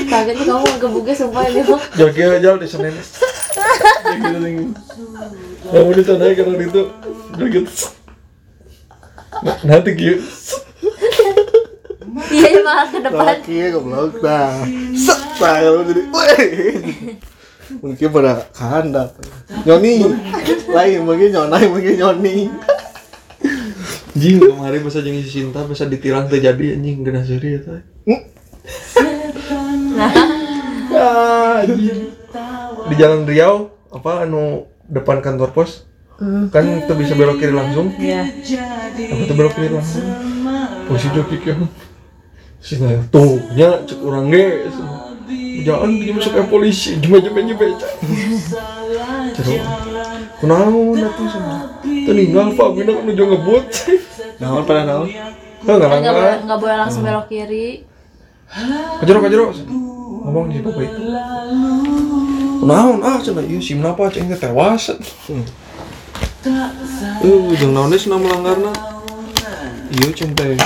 kagetnya 0.08 0.44
kamu 0.48 0.64
ngegebugnya 0.64 1.14
sumpah 1.14 1.44
ini 1.50 1.60
kok 1.62 1.80
Jogi 1.98 2.22
aja 2.24 2.56
di 2.56 2.68
Senin 2.68 2.94
Ya 2.94 4.14
gitu 4.16 4.38
tinggi 4.40 4.64
Kamu 5.68 5.90
di 5.92 6.02
sana 6.02 6.24
karena 6.32 6.54
itu 6.64 6.82
Jogi 7.36 7.60
Nah, 9.38 9.56
nanti 9.62 9.90
gitu 9.94 10.24
iya 12.28 12.48
iya, 12.50 12.60
malah 12.66 12.86
ke 12.90 12.98
depan. 12.98 13.34
Ya 13.46 13.66
goblok. 13.70 14.20
Nah 14.20 14.66
set 14.98 15.20
nah 15.38 15.56
kalau 15.62 15.86
jadi 15.86 16.02
mungkin 17.80 18.08
pada 18.08 18.48
kandat 18.56 19.12
nyoni. 19.68 20.08
Lain 20.68 21.00
mungkin 21.04 21.28
nyonai 21.32 21.64
mungkin 21.68 21.94
nyoni. 22.00 22.36
Anjing 24.18 24.42
kemarin 24.42 24.82
bisa 24.82 24.98
jeung 24.98 25.22
si 25.22 25.30
Sinta 25.30 25.62
bisa 25.68 25.86
ditilang 25.86 26.26
terjadi 26.26 26.74
anjing 26.74 27.06
seri 27.22 27.48
ya 27.54 27.60
teh. 27.62 27.82
Ah, 30.96 31.62
anjing. 31.62 32.10
Di 32.88 32.94
Jalan 32.98 33.28
Riau 33.28 33.70
apa 33.94 34.26
anu 34.26 34.66
depan 34.88 35.22
kantor 35.22 35.54
pos. 35.54 35.86
Kan 36.50 36.82
tuh 36.90 36.96
bisa 36.98 37.14
belok 37.14 37.38
kiri 37.38 37.54
langsung. 37.54 37.94
Iya. 37.94 38.26
Apa 39.14 39.22
tuh 39.28 39.36
belok 39.38 39.54
kiri 39.54 39.70
langsung? 39.70 40.02
Posisi 40.88 41.12
joki 41.12 41.36
kan 41.44 41.68
sih 42.58 42.80
tuh 43.14 43.38
nya 43.54 43.86
cek 43.86 44.02
orang 44.02 44.34
ge 44.34 44.66
jangan 45.64 45.90
dia 45.98 46.12
masuk 46.14 46.32
ke 46.34 46.42
polisi. 46.50 46.98
Gimana 47.02 47.22
gimana 47.24 47.54
beca 47.58 47.88
terus 49.38 49.62
kenapa 50.42 50.78
datang 50.98 51.28
semua 51.30 51.58
teninggal 51.82 52.46
pak. 52.54 52.68
Bina 52.74 52.90
kan 52.94 53.06
udah 53.06 53.26
ngebut? 53.32 53.64
Naon 54.38 54.62
pada 54.66 54.82
naon? 54.86 55.08
Enggak 55.62 55.76
nggak 55.78 55.90
boleh 55.90 56.02
langgar 56.02 56.38
nggak 56.46 56.58
boleh 56.62 56.76
langsung 56.78 57.02
belok 57.02 57.26
kiri. 57.26 57.82
Kajero 59.02 59.18
kajero 59.20 59.46
ngomong 60.24 60.48
di 60.50 60.60
bapak 60.64 60.82
itu 60.88 61.00
Naon 62.58 63.00
ah 63.06 63.22
cenah 63.22 63.46
ieu 63.46 63.62
sim 63.62 63.78
napa 63.78 64.10
teh 64.10 64.22
tewas. 64.34 64.90
Eh 67.22 67.38
jeung 67.58 67.72
naon 67.74 67.90
deui 67.90 68.02
cenah 68.02 68.18
melanggarna. 68.18 68.72
Ieu 69.94 70.10
ceng 70.14 70.34
teh. 70.34 70.58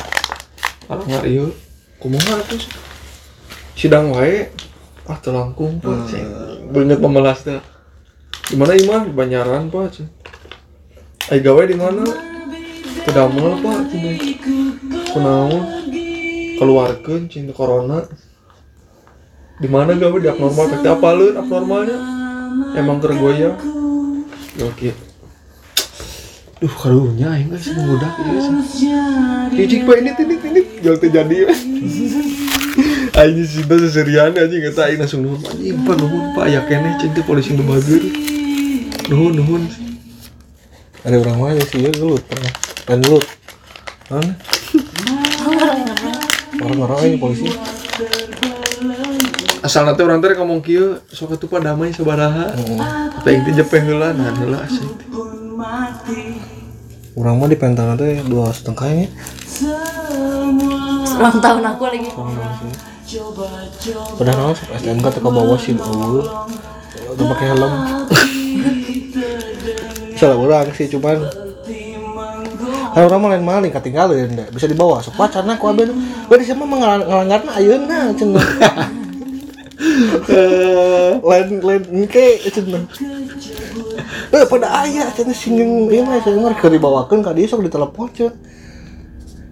Alanggar 0.88 1.24
ieu 1.28 1.52
kumaha 2.00 2.40
atuh? 2.40 2.61
Sidang 3.76 4.12
wae. 4.16 4.48
Ah 5.07 5.19
teu 5.19 5.35
langkung 5.35 5.83
Pak 5.83 6.11
ceng. 6.11 6.29
Beungeut 6.71 7.01
memelas 7.03 7.43
teh. 7.43 7.59
Di 8.51 8.57
mana 8.59 8.77
ieu 8.77 8.87
mah? 8.87 9.03
Di 9.07 9.15
Banyaran 9.15 9.71
Pak 9.73 9.87
ceng. 9.95 10.11
Ai 11.31 11.41
gawe 11.43 11.62
di 11.67 11.77
mana? 11.79 12.05
Teu 13.03 13.12
damel 13.15 13.59
Pak 13.62 13.79
ceng. 13.91 14.05
Kunaon? 15.15 15.62
Keluarkeun 16.59 17.27
cing 17.27 17.51
teh 17.51 17.57
corona 17.57 18.07
di 19.62 19.71
mana 19.71 19.95
gawe 19.95 20.19
di 20.19 20.27
abnormal 20.27 20.67
tapi 20.75 20.91
apa 20.91 21.09
lu 21.15 21.38
abnormalnya 21.38 21.99
emang 22.75 22.99
tergoyah 22.99 23.55
ya 24.59 24.65
oke 24.67 24.91
duh 26.59 26.75
karunya 26.83 27.31
aing 27.31 27.47
guys 27.47 27.71
mudah 27.71 28.11
ya 28.11 28.43
cicik 29.55 29.87
pak 29.87 30.03
ini 30.03 30.11
ini 30.19 30.35
ini 30.51 30.61
jangan 30.83 30.99
terjadi 30.99 31.37
ya 33.22 33.30
aing 33.30 33.46
cinta 33.46 33.78
seserian 33.78 34.35
aja 34.35 34.50
nggak 34.50 34.74
tahu 34.74 34.98
langsung 34.98 35.22
nuhun. 35.22 35.38
Anjing 35.46 35.78
pak 35.87 35.94
nuhun 35.94 36.35
pak. 36.35 36.46
Ya 36.50 36.61
kene 36.66 36.98
cinta 36.98 37.22
polisi 37.22 37.54
nu 37.54 37.62
bager. 37.62 38.02
Nuhun 39.06 39.32
nuhun. 39.38 39.62
Ada 41.06 41.22
orang 41.22 41.38
mana 41.38 41.62
sih 41.62 41.87
ya 41.87 41.90
gelut 41.94 42.22
pernah 42.26 42.50
pengen 42.82 43.00
gelut. 43.06 43.24
Mana 44.11 44.35
orang-orang 46.66 47.14
ini 47.14 47.16
polisi. 47.22 47.46
Asal 49.62 49.87
nanti 49.87 50.02
orang 50.02 50.18
teh 50.18 50.35
ngomong 50.35 50.58
kieu 50.58 50.98
sok 51.06 51.38
atuh 51.38 51.46
pak 51.46 51.62
damai 51.62 51.94
sabaraha. 51.94 52.50
Tapi 53.22 53.38
teh 53.46 53.54
jepeh 53.54 53.87
heula 53.87 54.11
nah 54.11 54.35
heula 54.35 54.66
teh 54.66 54.90
orang 57.14 57.38
mah 57.38 57.46
di 57.46 57.54
pentas 57.54 57.87
teh 57.94 58.24
dua 58.26 58.50
setengah 58.50 58.88
ya 58.90 59.06
ulang 61.12 61.38
tahun 61.38 61.62
aku 61.70 61.85
lagi 61.87 62.11
sampai 63.12 64.77
STMK 64.81 65.07
tuh 65.12 65.20
ke 65.20 65.29
bawah 65.29 65.59
sih 65.61 65.77
dulu 65.77 66.25
udah 67.12 67.25
pakai 67.37 67.46
helm. 67.53 67.72
salah 70.16 70.38
orang 70.40 70.72
sih 70.72 70.88
cuman. 70.88 71.20
kan 72.92 73.09
orang 73.09 73.37
lain 73.37 73.44
maling 73.44 73.72
ketinggalan 73.72 74.33
deh 74.33 74.48
bisa 74.53 74.68
dibawa. 74.68 75.01
Sok 75.05 75.16
pacarna 75.16 75.57
ku 75.61 75.68
abis 75.68 75.92
gue 75.92 76.37
di 76.40 76.44
sana 76.44 76.64
ngelanggar 76.64 77.40
na 77.44 77.53
ayeuna 77.57 77.98
cenah. 78.16 78.48
Eh, 80.29 81.11
lain 81.29 81.48
lain 81.61 81.83
engke 81.88 82.40
cenah. 82.48 82.85
Eh 84.33 84.44
pada 84.48 84.88
ayah 84.88 85.09
cenah 85.12 85.37
singgung 85.37 85.92
ieu 85.92 86.05
mah 86.05 86.20
saya 86.20 86.37
mah 86.40 86.53
keur 86.57 86.72
dibawakeun 86.72 87.20
ka 87.25 87.33
dieu 87.37 87.48
sok 87.48 87.64
ditelepon 87.64 88.09
Eh, 88.12 88.33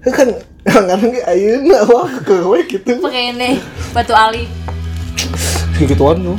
kan 0.01 0.29
kadang 0.65 1.13
ge 1.13 1.21
ayeuna 1.29 1.85
wah 1.85 2.09
ke 2.25 2.35
we 2.49 2.65
kitu 2.65 2.97
pakai 3.01 3.37
ini 3.37 3.61
batu 3.93 4.17
ali. 4.17 4.49
Gituan 5.81 6.21
tuh 6.21 6.37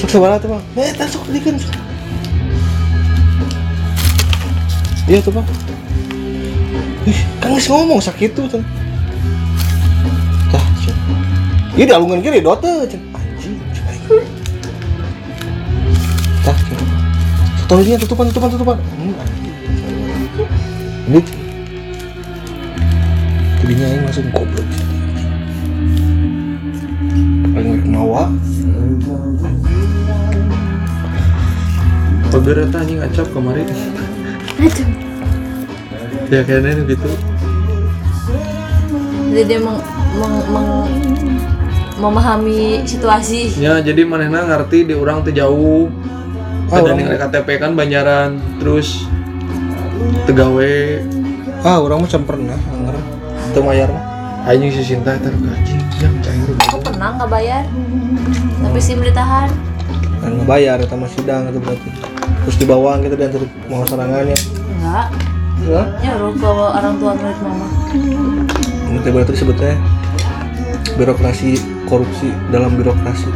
sok 0.00 0.08
sabaraha 0.16 0.40
tuh 0.40 0.48
bang 0.56 0.64
eh 0.80 0.90
tak 0.96 1.12
sok 1.12 1.28
dikeun 1.28 1.60
iya 5.04 5.20
tuh 5.20 5.32
bang 5.36 5.46
ih 7.04 7.20
kan 7.36 7.52
geus 7.52 7.68
ngomong 7.68 8.00
sakit 8.00 8.32
tuh 8.32 8.48
cenah 8.48 8.64
tah 10.48 10.64
iya 11.76 11.84
di 11.84 11.92
alungan 11.92 12.24
kiri 12.24 12.40
dot 12.40 12.64
tuh 12.64 12.88
cenah 12.88 13.20
anjing 13.20 13.56
tah 16.42 16.56
Tolongnya 17.70 18.02
tutupan 18.02 18.26
tutupan 18.34 18.50
tutupan 18.50 18.76
hmm, 18.82 19.14
anjing. 19.14 19.54
ini 21.06 21.20
jadinya 23.70 23.86
aing 23.86 24.02
langsung 24.02 24.26
goblok. 24.34 24.66
Paling 27.54 27.70
rek 27.70 27.86
mawa 27.86 28.24
Pagar 32.30 32.58
eta 32.66 32.78
anjing 32.82 32.98
acap 32.98 33.30
kemarin. 33.30 33.66
ya 36.30 36.42
kayaknya 36.42 36.82
gitu. 36.86 37.10
jadi 39.30 39.42
dia 39.46 39.58
meng, 39.62 39.78
meng- 40.18 40.46
meng- 40.50 40.90
memahami 41.98 42.82
situasi. 42.82 43.54
Ya 43.54 43.78
jadi 43.78 44.02
manehna 44.02 44.50
ngerti 44.50 44.82
di 44.82 44.94
orang 44.98 45.22
teh 45.22 45.30
jauh. 45.30 45.86
Ada 46.74 46.90
orang- 46.90 46.98
ning 46.98 47.06
KTP 47.06 47.48
kan 47.62 47.78
Banjaran 47.78 48.38
terus 48.58 49.06
tegawe. 50.26 50.74
Ah 51.62 51.78
orang 51.78 52.02
macam 52.02 52.22
pernah 52.26 52.58
denger 52.58 53.19
itu 53.50 53.60
mayar 53.60 53.90
mah 53.90 54.04
anjing 54.46 54.70
si 54.70 54.82
Sinta 54.86 55.18
rek 55.18 55.34
anjing 55.34 55.82
yang 55.98 56.14
cair 56.22 56.48
aku 56.70 56.78
pernah 56.80 57.18
nggak 57.18 57.28
bayar 57.28 57.64
tapi 58.62 58.78
sim 58.78 59.02
ditahan 59.02 59.50
kan 60.20 60.36
ngebayar 60.36 60.76
itu 60.84 60.94
mah 60.94 61.10
sidang 61.10 61.42
itu 61.48 61.58
berarti. 61.58 61.90
Terus 62.44 62.56
dibawa 62.60 63.00
gitu 63.00 63.14
dan 63.16 63.28
terus 63.32 63.50
mau 63.68 63.84
serangannya. 63.88 64.36
Enggak 64.36 65.06
ya 65.60 65.82
nyuruh 66.00 66.32
ke 66.40 66.48
orang 66.48 66.94
tua 66.96 67.12
murid 67.16 67.38
mama. 67.44 67.68
Itu 68.96 69.08
berarti 69.12 69.32
disebutnya 69.36 69.74
birokrasi 70.96 71.60
korupsi 71.84 72.32
dalam 72.48 72.76
birokrasi. 72.76 73.28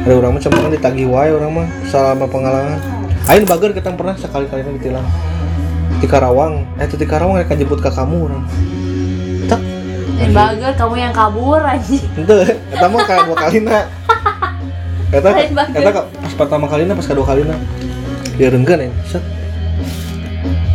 Ada 0.00 0.14
orang 0.16 0.32
mah 0.36 0.40
cuma 0.40 0.68
ditagih 0.72 1.08
wae 1.08 1.32
orang 1.32 1.50
mah 1.52 1.68
selama 1.88 2.24
pengalaman. 2.28 2.80
Ain 3.28 3.44
bager 3.44 3.76
kita 3.76 3.92
pernah 3.92 4.16
sekali-kali 4.16 4.64
ditilang 4.80 5.04
di 6.00 6.06
Karawang. 6.06 6.64
Eh 6.76 6.84
itu 6.84 6.96
di 6.96 7.04
Karawang 7.04 7.36
mereka 7.36 7.52
jemput 7.54 7.78
ke 7.78 7.88
kamu 7.88 8.16
orang. 8.26 8.42
Tak 9.46 9.60
dan 10.20 10.30
bager 10.32 10.72
kamu 10.76 10.94
yang 10.96 11.12
kabur 11.12 11.60
aja 11.60 11.96
itu 11.96 12.34
eta 12.68 12.86
mah 12.86 13.00
kayak 13.02 13.24
dua 13.24 13.36
kali 13.40 13.58
na 13.60 13.88
eta 15.08 15.28
Lain 15.32 15.52
bager. 15.56 15.80
eta 15.80 15.90
ka- 15.90 16.08
pas 16.12 16.34
pertama 16.36 16.68
kali 16.68 16.84
pas 16.86 17.02
kedua 17.02 17.24
kali 17.24 17.40
na 17.40 17.56
dia 18.36 18.52
renggan 18.52 18.84
ya 18.84 18.90
set. 19.08 19.24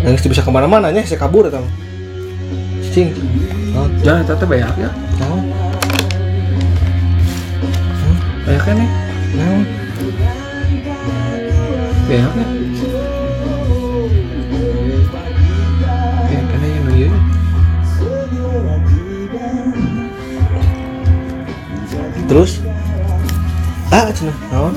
Dan 0.02 0.18
geus 0.18 0.26
bisa 0.26 0.42
ke 0.42 0.50
mana-mana 0.50 0.90
nya 0.90 1.02
saya 1.02 1.18
kabur 1.18 1.46
eta 1.46 1.62
mah. 1.62 1.74
Cing. 2.90 3.14
Oh, 3.78 3.86
jangan 4.02 4.26
eta 4.26 4.34
teh 4.34 4.48
banyak 4.48 4.76
ya. 4.78 4.90
Naon 5.22 5.42
banyak 8.46 8.62
kan 8.62 8.76
nih 8.78 8.90
naon 9.34 9.62
banyak 12.06 12.32
ya 12.38 12.46
terus? 22.26 22.62
Ah 23.94 24.10
cenah 24.12 24.38
naon 24.52 24.74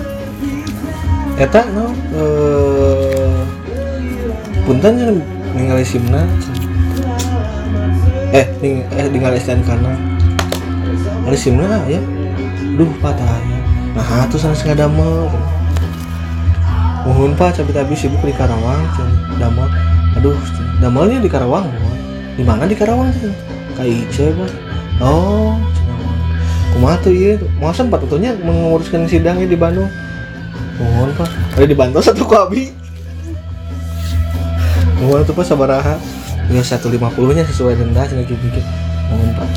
eta 1.39 1.63
naon 1.73 1.97
eh 2.13 3.41
punten 4.69 4.95
yang 5.01 5.17
ningali 5.57 5.83
simna 5.87 6.23
eh 8.37 8.47
ning 8.61 8.85
eh 8.93 9.07
ningali 9.09 9.41
STNK 9.41 9.71
na 9.81 9.93
ada 11.29 11.37
simna 11.37 11.83
ya? 11.89 12.01
Duh 12.77 12.89
patahnya 13.01 13.59
nah 13.97 14.29
tuh 14.31 14.39
sana 14.39 14.55
sengaja 14.55 14.87
damel. 14.87 15.27
Mohon 17.09 17.33
pak 17.35 17.57
cabai 17.57 17.73
tapi 17.73 17.97
sibuk 17.97 18.21
di 18.21 18.37
Karawang 18.37 18.85
cenah. 18.95 19.41
damel. 19.41 19.67
Aduh 20.21 20.37
damelnya 20.79 21.19
di 21.25 21.31
Karawang 21.33 21.67
di 22.37 22.45
mana 22.45 22.69
di 22.69 22.77
Karawang 22.77 23.11
cenah? 23.17 23.35
KIC 23.75 24.37
pak. 24.37 24.51
Oh. 25.03 25.57
Kumaha 26.79 26.97
tuh 27.03 27.11
iya? 27.11 27.35
Mau 27.59 27.75
sempat 27.75 28.07
tentunya 28.07 28.39
menguruskan 28.39 29.11
sidangnya 29.11 29.51
di 29.51 29.59
Bandung? 29.59 29.91
Mohon 30.79 31.11
pak. 31.19 31.27
Ada 31.59 31.67
dibantu 31.67 31.99
satu 31.99 32.23
kabi 32.23 32.71
mohon 34.99 35.23
tuh 35.23 35.31
pak 35.31 35.47
sabaraha 35.47 35.95
ya 36.51 36.59
150 36.59 36.99
nya 37.31 37.47
sesuai 37.47 37.79
denda 37.79 38.03
cina 38.07 38.23
gitu 38.27 38.35
mohon 39.11 39.31
pak. 39.35 39.49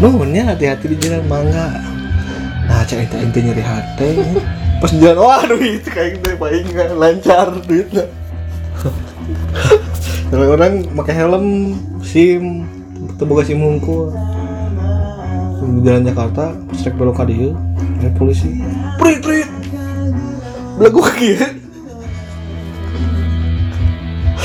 Nuhunnya 0.00 0.44
hati-hati 0.52 0.92
di 0.92 0.96
jalan 1.00 1.24
mangga 1.28 1.72
nah 2.68 2.84
cek 2.86 3.10
itu 3.10 3.16
ente 3.20 3.38
nyeri 3.44 3.64
hati 3.64 4.08
pas 4.80 4.88
di 4.92 5.00
jalan 5.00 5.24
waduh 5.24 5.60
itu 5.60 5.88
kayak 5.88 6.20
gitu 6.20 6.36
paling 6.36 6.68
lancar 6.96 7.48
duitnya. 7.64 8.08
Kalau 10.32 10.46
orang 10.56 10.88
pakai 10.96 11.14
helm 11.16 11.76
sim 12.00 12.64
terbuka 13.20 13.44
sim 13.44 13.60
hungkul 13.60 14.12
di 15.62 15.80
jalan 15.86 16.02
Jakarta 16.06 16.44
rek 16.82 16.94
belok 16.98 17.14
ka 17.18 17.24
dieu 17.24 17.54
ada 18.02 18.10
polisi 18.18 18.50
prit! 18.98 19.22
Prit 19.22 19.48
belagu 20.76 21.00
kieu 21.14 21.38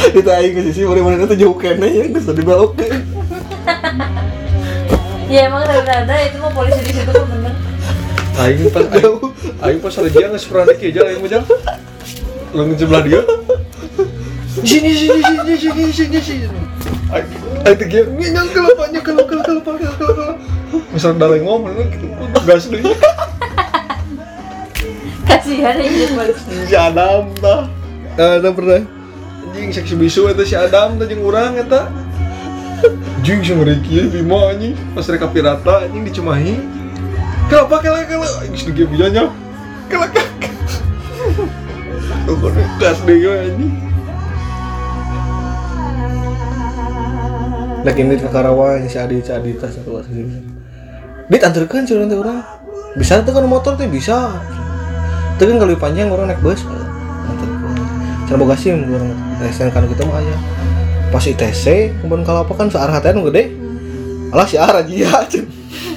kita 0.07 0.31
aing 0.39 0.53
ke 0.53 0.61
sisi 0.71 0.85
mana-mana 0.85 1.25
tuh 1.25 1.35
jauh 1.35 1.57
kene 1.57 1.87
ya 1.89 2.05
geus 2.07 2.29
dibelokeun 2.29 3.01
ya 5.33 5.49
emang 5.49 5.65
rada-rada 5.65 6.15
itu 6.23 6.37
mah 6.39 6.51
polisi 6.53 6.79
di 6.85 6.91
situ 6.95 7.11
bener 7.11 7.53
aing 8.37 8.69
pas 8.69 8.85
aing, 8.85 9.17
aing 9.65 9.79
pas 9.81 9.93
ada 9.97 10.09
dia 10.13 10.25
nggak 10.29 10.45
pernah 10.45 10.75
aja 10.77 11.01
aing 11.09 11.19
mah 11.19 11.29
jang 11.29 11.45
lengan 12.55 12.75
sebelah 12.79 13.01
dia. 13.03 13.21
Sini 14.65 14.91
sini 14.95 15.21
sini 15.21 15.53
sini 15.59 15.83
sini 15.91 16.19
sini. 16.21 16.47
Aing 17.11 17.27
aing 17.67 17.77
teh 17.77 17.87
dia 17.87 18.01
nyang 18.07 18.49
kalau 18.55 18.71
pak 18.73 18.87
nyang 18.93 19.05
kalau 19.05 19.23
kalau 19.27 19.43
kalau 19.43 19.61
kalau 19.61 19.75
kalau 19.83 20.13
kalau 20.15 20.56
misal 20.97 21.13
daleng 21.13 21.45
ngomong 21.45 21.77
gitu 21.93 22.09
gas 22.41 22.65
deh 22.73 22.81
kasihan 25.29 25.77
aja 25.77 26.07
polisi 26.17 26.57
si 26.65 26.73
Adam 26.73 27.29
tah. 27.37 27.69
Ada 28.17 28.49
pernah? 28.49 28.81
Anjing 29.45 29.69
seksi 29.69 29.93
bisu 29.93 30.25
itu 30.33 30.41
si 30.41 30.57
Adam 30.57 30.97
teh 30.97 31.05
jeung 31.05 31.21
urang 31.21 31.53
eta 31.53 31.85
anjing 33.21 33.45
sing 33.45 33.61
ngeri 33.61 33.77
kieu 33.85 34.09
Bimo 34.09 34.49
anjing. 34.49 34.73
Pas 34.97 35.05
reka 35.05 35.29
pirata 35.29 35.85
anjing 35.85 36.01
dicemahi. 36.01 36.57
Kenapa 37.45 37.77
kalau 37.77 38.01
kalau 38.09 38.25
anjing 38.41 38.57
sedikit 38.57 38.89
bijanya 38.89 39.29
kalau 39.85 40.09
kalau 42.25 42.49
gas 42.81 42.97
deh 43.05 43.17
yo 43.21 43.37
anjing? 43.37 43.77
Lagi 47.85 48.01
ini 48.01 48.17
ke 48.17 48.27
Karawang 48.33 48.89
si 48.89 48.97
Adi 48.97 49.21
si 49.21 49.29
Adi 49.29 49.53
tas 49.61 49.77
satu 49.77 50.01
satu 50.01 50.56
dit 51.27 51.41
anterkan 51.43 51.83
sih 51.83 51.95
nanti 51.95 52.15
orang. 52.15 52.43
Bisa 52.95 53.21
tuh 53.21 53.35
kan 53.35 53.45
motor 53.45 53.75
tuh 53.77 53.87
bisa. 53.87 54.33
Tapi 55.37 55.53
kan 55.53 55.57
kalau 55.61 55.77
panjang 55.77 56.09
orang 56.09 56.31
naik 56.31 56.41
bus. 56.41 56.65
Cara 58.27 58.35
boga 58.35 58.59
sim 58.59 58.83
orang 58.91 59.15
TSN 59.39 59.71
kan 59.71 59.87
kita 59.87 60.03
mah 60.03 60.19
aya. 60.19 60.35
Pas 61.07 61.23
ITC 61.23 61.95
kemudian 62.03 62.27
kalau 62.27 62.43
apa 62.43 62.53
kan 62.55 62.67
searah 62.67 62.99
hatian 62.99 63.23
gede. 63.27 63.55
Alah 64.35 64.47
si 64.47 64.59
arah 64.59 64.83
dia 64.83 65.07
aja 65.07 65.39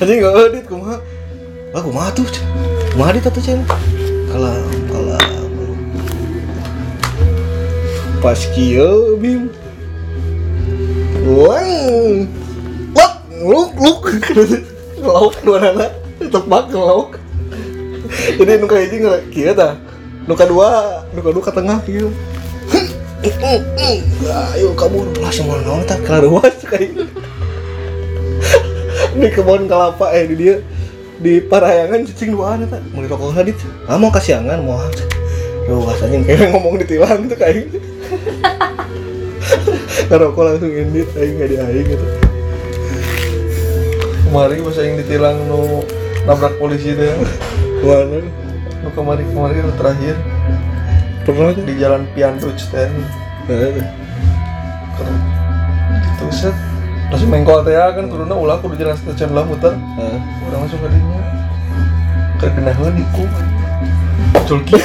nggak 0.07 0.55
edit 0.55 0.65
kumaha. 0.71 0.97
Lah 1.75 1.83
kumaha 1.83 2.09
tuh 2.15 2.27
kumaha 2.95 3.11
dit 3.17 3.25
tuh 3.27 3.43
cen? 3.43 3.61
Kalau 4.31 4.55
kalau 4.89 5.19
pas 8.21 8.41
kieu 8.53 9.17
bim. 9.17 9.49
Wang, 11.21 12.27
luk, 12.97 13.15
luk, 13.45 13.71
luk, 13.77 14.03
lauk 15.03 15.35
dua 15.43 15.59
nana, 15.61 15.87
tebak 16.21 16.73
lauk. 16.73 17.17
Jadi 18.11 18.53
nuka 18.59 18.77
hiji 18.81 18.97
nggak 19.03 19.21
kia 19.33 19.53
ta, 19.53 19.79
nuka 20.27 20.45
dua, 20.47 21.03
nuka 21.15 21.31
dua 21.33 21.43
ke 21.45 21.53
tengah 21.53 21.79
kia. 21.85 22.09
Ayo 24.57 24.73
kabur 24.79 25.05
lah 25.21 25.33
semua 25.33 25.61
nong 25.61 25.85
tak 25.85 26.01
kelar 26.09 26.25
luas 26.25 26.57
kayak. 26.71 27.09
di 29.11 29.27
kebun 29.29 29.69
kelapa 29.69 30.15
eh 30.17 30.25
di 30.29 30.37
dia. 30.39 30.57
Di 31.21 31.45
parayangan 31.45 32.09
cicing 32.09 32.33
dua 32.33 32.57
anak 32.57 32.73
tak? 32.73 32.81
Mau 32.97 33.05
rokok 33.05 33.37
hadit 33.37 33.61
ah 33.85 34.01
mau 34.01 34.09
kasiangan 34.09 34.65
mau 34.65 34.81
Duh, 35.71 35.87
rasanya 35.87 36.25
kayak 36.27 36.49
ngomong 36.57 36.83
ditilang 36.83 37.31
gitu 37.31 37.37
kayak 37.39 37.69
ngerokok 40.11 40.43
langsung 40.43 40.73
indit 40.75 41.07
aing 41.15 41.39
nggak 41.39 41.49
di 41.53 41.57
aing 41.63 41.87
gitu 41.95 42.30
kemarin 44.31 44.63
pas 44.63 44.79
yang 44.79 44.95
ditilang 44.95 45.37
nu 45.51 45.83
nabrak 46.23 46.55
polisi 46.63 46.95
itu 46.95 47.03
ya 47.03 47.19
mana 47.83 48.23
nu 48.79 48.89
kemarin 48.95 49.27
kemarin 49.27 49.67
nu 49.67 49.75
terakhir. 49.75 50.15
Pernah 51.27 51.53
di 51.53 51.75
jalan 51.77 52.07
Pianruch 52.15 52.63
ten 52.71 52.95
Nah, 53.51 53.67
itu 55.99 56.27
set. 56.31 56.55
Langsung 57.11 57.35
mengkol 57.35 57.67
teh 57.67 57.75
kan 57.75 58.07
turunnya 58.07 58.39
ulah 58.39 58.63
kudu 58.63 58.79
jalan 58.79 58.95
stasiun 58.95 59.35
lah 59.35 59.43
muter. 59.43 59.75
Nah. 59.75 60.23
udah 60.47 60.59
langsung 60.63 60.79
ke 60.79 60.89
dinya 60.95 61.23
kena 62.41 62.73
iku 62.95 63.25
culki 64.49 64.81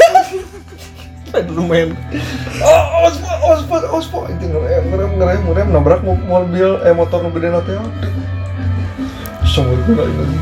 aduh 1.31 1.63
men 1.63 1.95
oh 2.63 3.07
ospo 3.07 3.31
ospo 3.47 3.75
ospo 3.95 4.17
itu 4.27 4.49
ngerem 4.49 4.83
ngerem 4.91 5.11
ngerem 5.19 5.41
ngerem. 5.51 5.67
Nabrak 5.71 6.01
mo- 6.03 6.19
mobil 6.25 6.79
eh 6.83 6.91
motor 6.91 7.21
nu 7.23 7.29
gede 7.31 7.53
sangat 9.55 9.79
berat 9.87 10.11
lagi. 10.11 10.39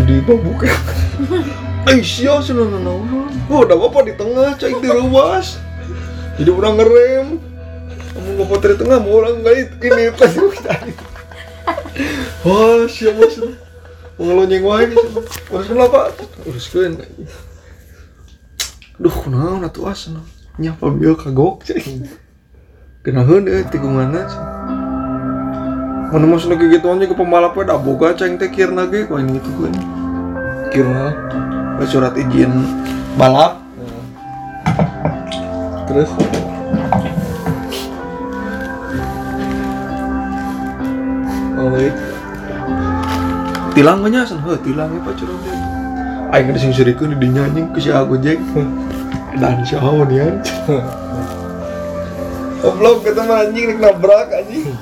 Jadi 0.00 0.14
babuk 0.24 0.64
eh, 1.92 2.00
ya 2.00 2.00
sih 2.00 2.24
sudah 2.24 2.64
nanawan 2.64 3.28
oh 3.52 3.60
ada 3.60 3.76
apa 3.76 3.98
di 4.08 4.12
tengah 4.16 4.56
cah 4.56 4.68
di 4.68 4.88
ruas 4.88 5.60
jadi 6.40 6.50
orang 6.52 6.74
ngerem. 6.80 7.26
Kamu 8.16 8.28
gak 8.40 8.48
potri 8.48 8.72
tengah 8.80 8.96
mau 8.96 9.20
orang 9.20 9.44
ngait 9.44 9.76
ini 9.76 10.08
pas 10.16 10.32
kita 10.56 10.72
wah 12.46 12.88
siapa 12.88 13.24
sih 13.28 13.52
ngelonyeng 14.16 14.64
wae 14.64 14.88
urus 15.52 15.66
kenapa 15.68 16.14
urus 16.48 16.66
kuen 16.72 16.96
duh 18.96 19.12
kunaon 19.12 19.66
tuh 19.68 19.84
asna 19.90 20.24
nyapa 20.56 20.88
biar 20.88 21.18
kagok 21.20 21.68
cah 21.68 21.76
kenaheun 23.04 23.44
euy 23.44 23.60
eh, 23.60 23.68
tikungan 23.68 24.16
aja 24.16 24.55
menemus 26.14 26.46
lagi 26.46 26.70
gitu 26.70 26.86
aja 26.92 27.04
ke 27.08 27.14
pembalapnya 27.16 27.74
dah 27.74 27.78
boga 27.80 28.14
ceng 28.14 28.38
teh 28.38 28.50
kirna 28.50 28.86
ge 28.86 29.06
tuh 29.06 29.18
gitu 29.22 29.50
kan. 29.58 29.74
Kirna 30.70 31.06
eh, 31.82 31.88
surat 31.88 32.14
izin 32.14 32.52
balap. 33.18 33.62
Terus? 35.86 36.10
Oh 41.56 41.72
wait 41.72 41.94
tilang 43.76 44.00
banyak 44.00 44.24
sen. 44.24 44.40
Heh 44.40 44.56
tilangnya 44.64 45.04
pacar 45.04 45.28
itu 45.28 45.52
aing 46.32 46.48
ada 46.48 46.58
sing 46.58 46.72
suriku 46.72 47.04
di 47.12 47.16
dinya 47.20 47.44
ke 47.76 47.78
si 47.78 47.92
aku 47.92 48.16
jek 48.16 48.40
dan 49.36 49.60
si 49.68 49.76
ya. 49.76 50.26
Goblok 52.64 53.04
ketemu 53.04 53.28
mah 53.28 53.44
anjing 53.44 53.68
nabrak 53.78 54.32
anjing. 54.32 54.72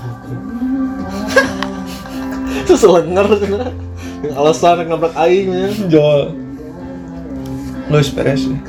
selenger 2.82 3.26
cina 3.38 3.68
yang 4.24 4.34
alasan 4.40 4.88
nabrak 4.88 5.14
aing 5.20 5.48
ya 5.52 5.68
Jual. 5.88 6.20
Luis 7.92 8.08
Perez 8.08 8.48
nih. 8.48 8.60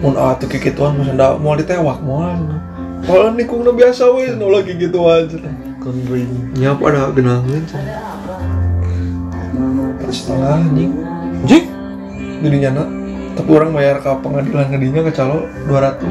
Mun 0.00 0.16
atuh 0.16 0.48
kikituan 0.48 0.96
mah 0.96 1.04
senda 1.04 1.36
moal 1.36 1.60
ditewak 1.60 2.00
moal. 2.00 2.36
Kalau 3.04 3.30
nikungna 3.36 3.70
biasa 3.76 4.08
we 4.16 4.32
nu 4.32 4.48
lagi 4.48 4.72
gitu 4.76 5.04
aja. 5.04 5.36
konring 5.84 6.56
Nyap 6.56 6.80
ada 6.82 7.12
genangan. 7.12 7.62
Setengah 10.08 10.64
anjing. 10.64 10.92
Anjing. 11.44 11.66
Dirinya 12.40 12.70
nak. 12.82 12.88
Tapi 13.36 13.50
orang 13.52 13.76
bayar 13.76 14.00
ke 14.00 14.08
pengadilan 14.24 14.72
ngedinya 14.72 15.00
ke 15.04 15.12
calo 15.12 15.44
200 15.68 16.08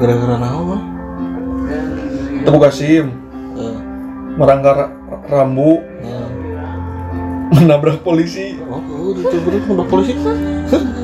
gara-gara 0.00 0.36
naon 0.40 0.80
Temu 2.42 2.58
Kasim 2.58 3.06
Eh, 3.52 3.76
Meranggar 4.40 4.74
ra- 4.74 4.94
rambu. 5.26 5.82
Nah. 6.02 6.30
Menabrak 7.52 8.00
polisi. 8.00 8.56
Oh 8.64 8.80
oh 8.80 9.12
bener 9.12 9.60
udah 9.68 9.86
polisi. 9.86 10.16
Kan 10.16 10.82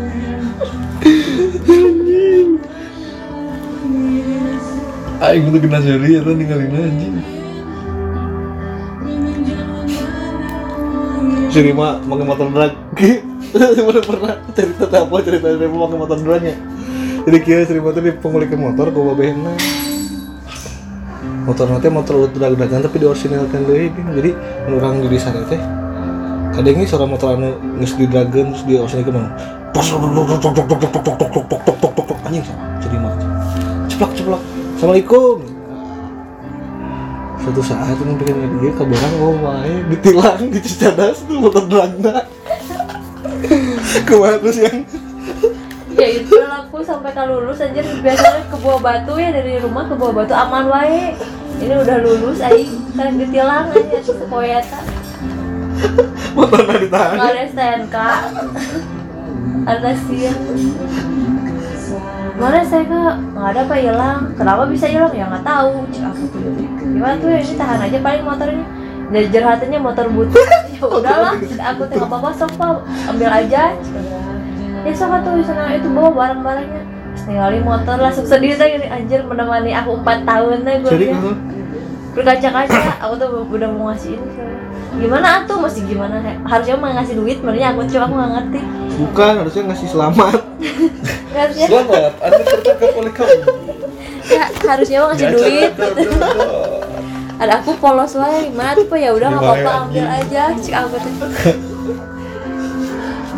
Aing 5.19 5.51
itu 5.51 5.59
kena 5.59 5.83
seri 5.83 6.15
ya 6.15 6.23
ninggalin 6.23 6.73
anjing. 6.73 7.19
Si 11.51 11.59
Rima 11.59 11.99
pakai 12.01 12.25
motor 12.25 12.49
drag. 12.55 12.73
Pernah 13.49 14.05
pernah 14.05 14.37
cerita 14.55 14.85
apa 14.93 15.17
cerita 15.25 15.47
Rima 15.59 15.91
pakai 15.91 15.99
motor 15.99 16.19
dragnya. 16.23 16.55
Jadi 17.27 17.39
kira 17.43 17.67
si 17.67 17.75
Rima 17.75 17.91
tuh 17.91 18.07
di 18.07 18.15
pengulikan 18.15 18.63
motor 18.63 18.95
ke 18.95 18.99
babehna 18.99 19.53
motor 21.49 21.67
nanti 21.73 21.89
motor 21.89 22.29
udah-udagan 22.29 22.85
tapi 22.85 23.01
diorsinilkan 23.01 23.65
deh 23.65 23.89
jadi 23.89 24.31
orang 24.69 25.01
di 25.09 25.17
sana 25.17 25.41
teh 25.49 25.61
kadangnya 26.53 26.85
suara 26.85 27.09
motor 27.09 27.41
anu 27.41 27.57
nges 27.81 27.97
di 27.97 28.05
dragon 28.05 28.53
terus 28.53 28.65
dia 28.69 28.85
orsinil 28.85 29.09
ke 29.09 29.13
mana 29.17 29.33
pas 29.73 29.89
anjing 32.29 32.45
sama, 32.45 32.65
jadi 32.85 32.97
aja. 33.01 33.27
Ceplok 33.89 34.13
ceplok, 34.13 34.43
assalamualaikum. 34.77 35.37
Suatu 37.41 37.63
saat 37.65 37.97
yang 37.97 38.21
bikin 38.21 38.37
dia 38.61 38.73
kabaran 38.77 39.13
oh 39.25 39.35
wae 39.41 39.75
ditilang 39.89 40.53
di 40.53 40.61
cicadas 40.61 41.25
tuh 41.25 41.41
motor 41.41 41.65
dragon. 41.65 42.21
ke 44.05 44.15
mana 44.21 44.37
terus 44.37 44.59
yang 44.61 44.85
ya 45.97 46.09
itu 46.21 46.37
aku 46.37 46.85
sampai 46.85 47.11
kalau 47.17 47.41
lulus 47.41 47.65
aja 47.65 47.81
biasanya 47.81 48.45
ke 48.53 48.57
bawah 48.61 48.81
batu 48.83 49.17
ya 49.17 49.33
dari 49.33 49.57
rumah 49.63 49.89
ke 49.89 49.95
bawah 49.97 50.21
batu 50.21 50.37
aman 50.37 50.69
wae 50.69 51.17
ini 51.59 51.75
udah 51.75 51.97
lulus 52.03 52.39
aing. 52.43 52.73
Kan 52.95 53.15
ditilang 53.15 53.71
aja 53.71 53.99
sekoyata 54.03 54.81
motornya 56.37 56.77
ditahan 56.83 57.15
nggak 57.15 57.31
ada 57.31 57.43
STNK. 57.51 57.97
Ada 59.69 59.91
sih 60.07 60.27
mana 62.39 62.63
saya 62.63 62.87
kak 62.87 63.15
nggak 63.35 63.49
ada 63.55 63.61
apa 63.67 63.77
hilang. 63.79 64.21
Kenapa 64.39 64.63
bisa 64.71 64.87
hilang? 64.87 65.11
Ya 65.15 65.27
nggak 65.27 65.47
tahu. 65.47 65.87
Aku 65.87 66.23
tuh 66.31 66.41
gimana 66.79 67.15
tuh 67.19 67.31
ini 67.35 67.55
tahan 67.59 67.81
aja 67.83 67.99
paling 67.99 68.25
motornya. 68.27 68.67
Jadi 69.09 69.27
jerhatannya 69.33 69.79
motor 69.79 70.07
butut. 70.11 70.47
Ya 70.79 70.87
udahlah 70.87 71.35
aku 71.75 71.91
tuh 71.91 71.99
nggak 71.99 72.07
apa-apa 72.07 72.31
sok 72.39 72.55
Pak. 72.55 72.87
ambil 73.11 73.31
aja. 73.35 73.75
Ya 74.87 74.93
sok 74.95 75.15
tuh 75.27 75.43
sana. 75.43 75.75
Itu 75.75 75.91
bawa 75.91 76.15
barang-barangnya 76.15 76.98
Ninggalin 77.29 77.63
motor 77.63 77.97
langsung 78.01 78.25
sedih 78.25 78.57
tuh 78.57 78.65
gini 78.65 78.89
anjir 78.89 79.21
menemani 79.21 79.77
aku 79.77 80.01
empat 80.01 80.25
tahun 80.25 80.65
nih 80.65 80.77
gue 80.81 80.91
jadi 80.91 81.05
lihat 81.13 81.21
apa 81.21 81.33
berkaca-kaca 82.17 82.81
aku 83.05 83.15
tuh 83.21 83.29
udah 83.47 83.69
mau 83.69 83.93
ngasihin 83.93 84.19
gimana 84.99 85.45
atuh 85.45 85.61
masih 85.63 85.87
gimana? 85.87 86.19
Harusnya 86.43 86.75
mah 86.75 86.91
ngasih 86.99 87.15
duit 87.21 87.39
sebenarnya 87.39 87.71
aku 87.71 87.87
cuma 87.87 88.09
aku 88.09 88.15
nggak 88.19 88.33
ngerti. 88.35 88.61
Bukan 88.99 89.33
harusnya 89.45 89.63
ngasih 89.71 89.89
selamat. 89.95 90.41
Harusnya. 91.39 91.67
Selamat, 91.71 92.13
anda 92.19 92.43
tertangkap 92.43 92.91
oleh 92.99 93.13
kami 93.15 93.37
ya, 94.27 94.45
harusnya 94.67 94.97
mah 94.99 95.09
ngasih 95.15 95.29
duit. 95.31 95.73
ada 97.39 97.63
aku 97.63 97.71
polos 97.79 98.19
wae 98.19 98.51
gimana 98.51 98.75
tuh 98.75 98.91
Pak? 98.91 98.99
ya 98.99 99.11
udah 99.15 99.29
nggak 99.31 99.43
apa-apa 99.47 99.73
ambil 99.87 100.07
aja 100.11 100.43
cik 100.59 100.75
aku 100.75 100.97
tuh 101.07 101.13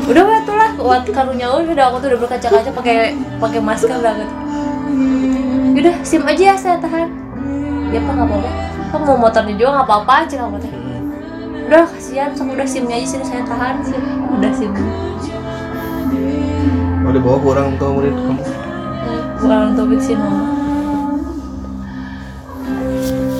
udah 0.08 0.22
wah 0.24 0.40
tuh 0.46 0.56
lah 0.56 0.70
waktu 0.78 1.10
karunya 1.12 1.46
udah 1.50 1.84
aku 1.92 1.96
tuh 2.00 2.08
udah 2.14 2.20
berkaca-kaca 2.24 2.70
pakai 2.72 3.18
pakai 3.36 3.60
masker 3.60 3.90
gitu 3.92 4.26
udah 5.80 5.94
sim 6.04 6.20
aja 6.26 6.52
ya 6.52 6.54
saya 6.58 6.76
tahan. 6.76 7.08
Ya 7.90 7.98
pak 8.04 8.12
nggak 8.12 8.26
apa-apa. 8.28 8.50
Kamu 8.90 9.02
mau 9.06 9.18
motornya 9.26 9.54
juga 9.54 9.70
nggak 9.80 9.86
apa-apa 9.86 10.14
cik 10.28 10.38
aku 10.42 10.58
tuh 10.60 10.72
udah 11.70 11.84
kasihan. 11.88 12.30
Sama 12.34 12.58
udah 12.58 12.68
simnya 12.68 12.98
aja 13.00 13.06
sini 13.06 13.24
saya 13.24 13.42
tahan 13.46 13.74
sim 13.86 14.02
udah 14.34 14.52
sim. 14.52 14.70
Mau 17.00 17.10
dibawa 17.16 17.36
ke 17.40 17.46
orang 17.48 17.78
tua 17.80 17.90
murid 17.96 18.12
kamu? 18.12 18.42
Bukan 19.40 19.60
untuk 19.72 19.86
bikin 19.94 20.18
mama. 20.20 20.44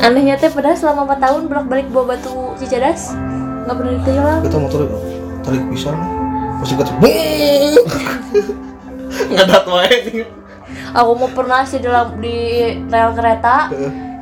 Anehnya 0.01 0.41
teh 0.41 0.49
padahal 0.49 0.79
selama 0.81 1.13
4 1.13 1.25
tahun 1.29 1.43
bolak 1.51 1.67
balik 1.69 1.87
bawa 1.93 2.17
batu 2.17 2.57
cicadas. 2.57 3.13
Nggak 3.69 3.75
pernah 3.77 3.93
ditilang 4.01 4.41
kita 4.47 4.59
motor 4.59 4.81
tarik 5.45 5.63
pisang 5.69 6.01
masih 6.61 6.77
kata 6.77 6.93
ngadat 9.31 9.65
wae. 9.67 10.27
Aku 10.91 11.11
mau 11.15 11.31
pernah 11.31 11.63
sih 11.63 11.79
dalam 11.79 12.19
di 12.19 12.67
rel 12.91 13.15
kereta. 13.15 13.71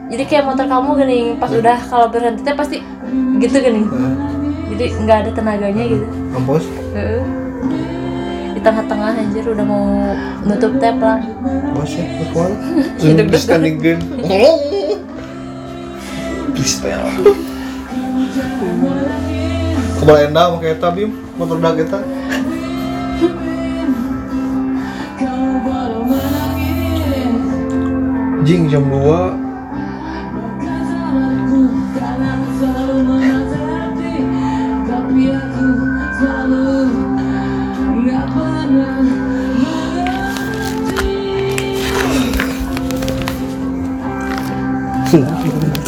Jadi 0.09 0.22
kayak 0.24 0.45
motor 0.49 0.64
kamu 0.64 0.91
gini 1.05 1.18
pas 1.36 1.53
udah 1.53 1.76
kalau 1.84 2.09
berhenti 2.09 2.41
teh 2.45 2.57
pasti 2.57 2.80
gitu 3.41 3.57
gini. 3.61 3.84
Jadi 4.72 4.84
nggak 5.05 5.16
ada 5.26 5.30
tenaganya 5.32 5.84
gitu. 5.84 6.07
Kampus 6.32 6.64
Heeh. 6.95 7.22
di 8.57 8.61
tengah-tengah 8.64 9.11
anjir 9.14 9.45
udah 9.47 9.66
mau 9.66 9.86
nutup 10.45 10.72
tap 10.82 10.99
lah. 10.99 11.20
Bos 11.74 11.93
ya 11.95 12.05
bos 12.32 12.53
Zoom 13.01 13.28
standing 13.36 13.76
gun 13.78 13.99
Please 16.59 16.82
tell 16.82 17.07
Kepala 19.99 20.30
enda 20.30 20.47
sama 20.47 20.57
kayak 20.62 20.78
eta 20.78 20.89
bim. 20.95 21.11
Motor 21.39 21.59
dak 21.62 21.78
eta 21.78 21.99
Jing 28.49 28.64
jam 28.72 28.80
2 28.80 28.96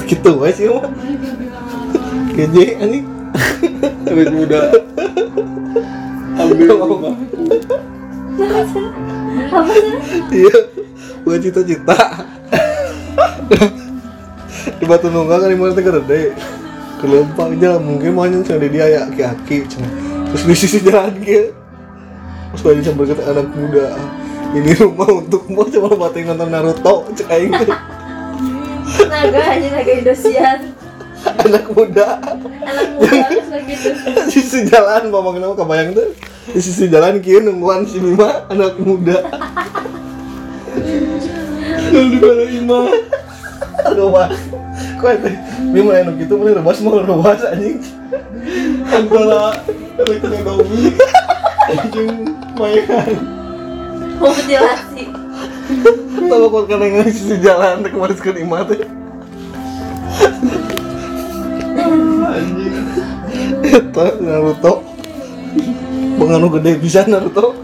gitu 0.04 0.36
aja 0.44 0.52
sih 0.52 0.68
mah 0.68 0.84
keje 2.36 2.76
anjing. 2.76 3.08
Awet 4.04 4.28
muda 4.36 4.68
Ambil 6.36 6.76
rumah. 6.76 7.16
Apa 8.36 8.60
sih? 8.68 8.84
Iya 10.44 10.56
buat 11.24 11.40
cita-cita 11.40 11.96
di 14.80 14.84
batu 14.86 15.10
nunggal 15.10 15.42
kan 15.42 15.48
di 15.50 15.58
mana 15.58 15.72
teh 15.74 15.84
gede. 15.84 16.22
Kelempang 17.00 17.56
jalan 17.56 17.80
mungkin 17.80 18.12
mau 18.12 18.28
yang 18.28 18.44
di 18.44 18.68
dia 18.68 18.86
ya 18.92 19.00
aki-aki 19.08 19.64
terus 20.30 20.46
di 20.46 20.54
sisi 20.54 20.78
jalan 20.84 21.18
gitu 21.26 21.50
terus 22.50 22.62
banyak 22.66 22.84
yang 22.86 22.96
berkata 22.98 23.22
anak 23.30 23.46
muda 23.54 23.94
ini 24.50 24.74
rumah 24.78 25.06
untukmu 25.06 25.62
cuma 25.70 25.94
batin 25.94 26.26
nonton 26.26 26.50
Naruto 26.50 27.06
cek 27.14 27.30
aing. 27.30 27.54
Naga 29.10 29.42
aja 29.54 29.68
naga 29.70 29.92
Indosiar. 29.94 30.58
Anak 31.22 31.70
muda. 31.70 32.18
Anak 32.18 32.88
muda 32.98 33.26
di 33.30 33.78
sisi 34.34 34.66
jalan 34.66 35.14
ngomong 35.14 35.38
nama 35.38 35.54
kebayang 35.54 35.94
tuh? 35.94 36.10
Di 36.50 36.58
sisi 36.58 36.90
jalan 36.90 37.22
kieu 37.22 37.38
nungguan 37.38 37.86
si 37.86 38.02
Bima 38.02 38.50
anak 38.50 38.74
muda. 38.82 39.22
Yang 41.94 42.06
di 42.10 42.18
mana 42.18 42.44
Ima 42.50 42.80
wah 44.10 44.30
kok 45.00 45.10
itu? 45.16 45.30
Bima 45.72 46.00
anu 46.00 46.16
gitu 46.20 46.36
mulai 46.36 46.56
rebas 46.56 46.80
mau 46.80 47.00
rebas 47.00 47.40
anjing. 47.48 47.80
Antara 48.90 49.54
Elektrik 50.00 50.42
Naomi 50.42 50.96
Anjing 51.70 52.34
Mayan 52.58 53.12
mau 54.20 54.32
mutilasi 54.34 55.04
tahu 56.28 56.46
kok 56.50 56.64
kan 56.68 56.82
yang 56.82 57.08
sisi 57.08 57.36
jalan 57.40 57.80
teh 57.86 57.90
kemarin 57.94 58.16
sekali 58.16 58.42
imah 58.44 58.64
teh 58.66 58.80
Anjing. 62.30 62.74
Eta 63.60 64.06
Naruto. 64.20 64.84
Menganu 66.20 66.52
gede 66.58 66.76
bisa 66.78 67.06
Naruto 67.08 67.56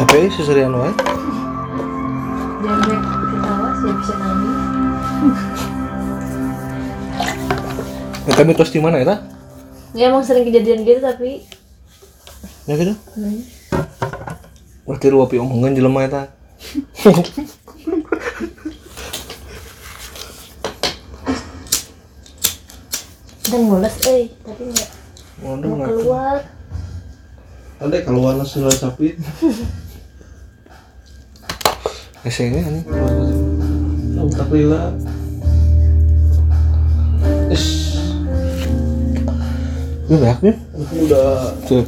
Capek 0.00 0.32
sih 0.32 0.44
serian 0.48 0.72
wae 0.72 0.88
jangan 2.60 3.00
ketawa 3.28 3.68
sih 3.76 3.92
bisa 3.92 4.14
nangis 4.16 4.58
Eta 8.24 8.42
mitos 8.46 8.70
di 8.70 8.80
mana 8.80 8.96
eta? 8.96 9.16
ya 9.92 10.08
emang 10.08 10.22
sering 10.22 10.46
kejadian 10.46 10.86
gitu 10.86 11.02
tapi 11.02 11.44
Ya 12.64 12.78
gitu? 12.78 12.94
Berarti 14.86 15.06
lu 15.10 15.18
api 15.20 15.36
omongan 15.36 15.74
jelema 15.74 16.06
eta 16.06 16.22
dan 23.50 23.60
mules 23.66 23.96
eh 24.06 24.30
tapi 24.46 24.62
nggak 24.70 24.88
Waduh 25.40 25.72
mau 25.72 25.88
keluar. 25.88 26.36
Ada 27.80 27.96
kalau 28.04 28.20
warna 28.20 28.44
sudah 28.44 28.68
sapi 28.70 29.16
Ese 32.20 32.52
ini. 32.52 32.60
Anjing 32.60 32.84
Alhamdulillah. 34.20 34.92
Is 37.48 37.96
Ini 40.10 40.16
banyak 40.20 40.38
nih. 40.44 40.56
Anak 40.76 40.90
muda 40.92 41.24
Tuh. 41.64 41.84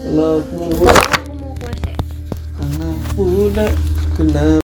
Anak 0.00 0.48
muda 0.48 0.48
aku 0.48 0.52
mau 0.56 0.70
ke 0.72 1.68
WC 1.68 1.84
Anak 2.56 2.96
muda 3.20 3.66
Kenapa 4.16 4.69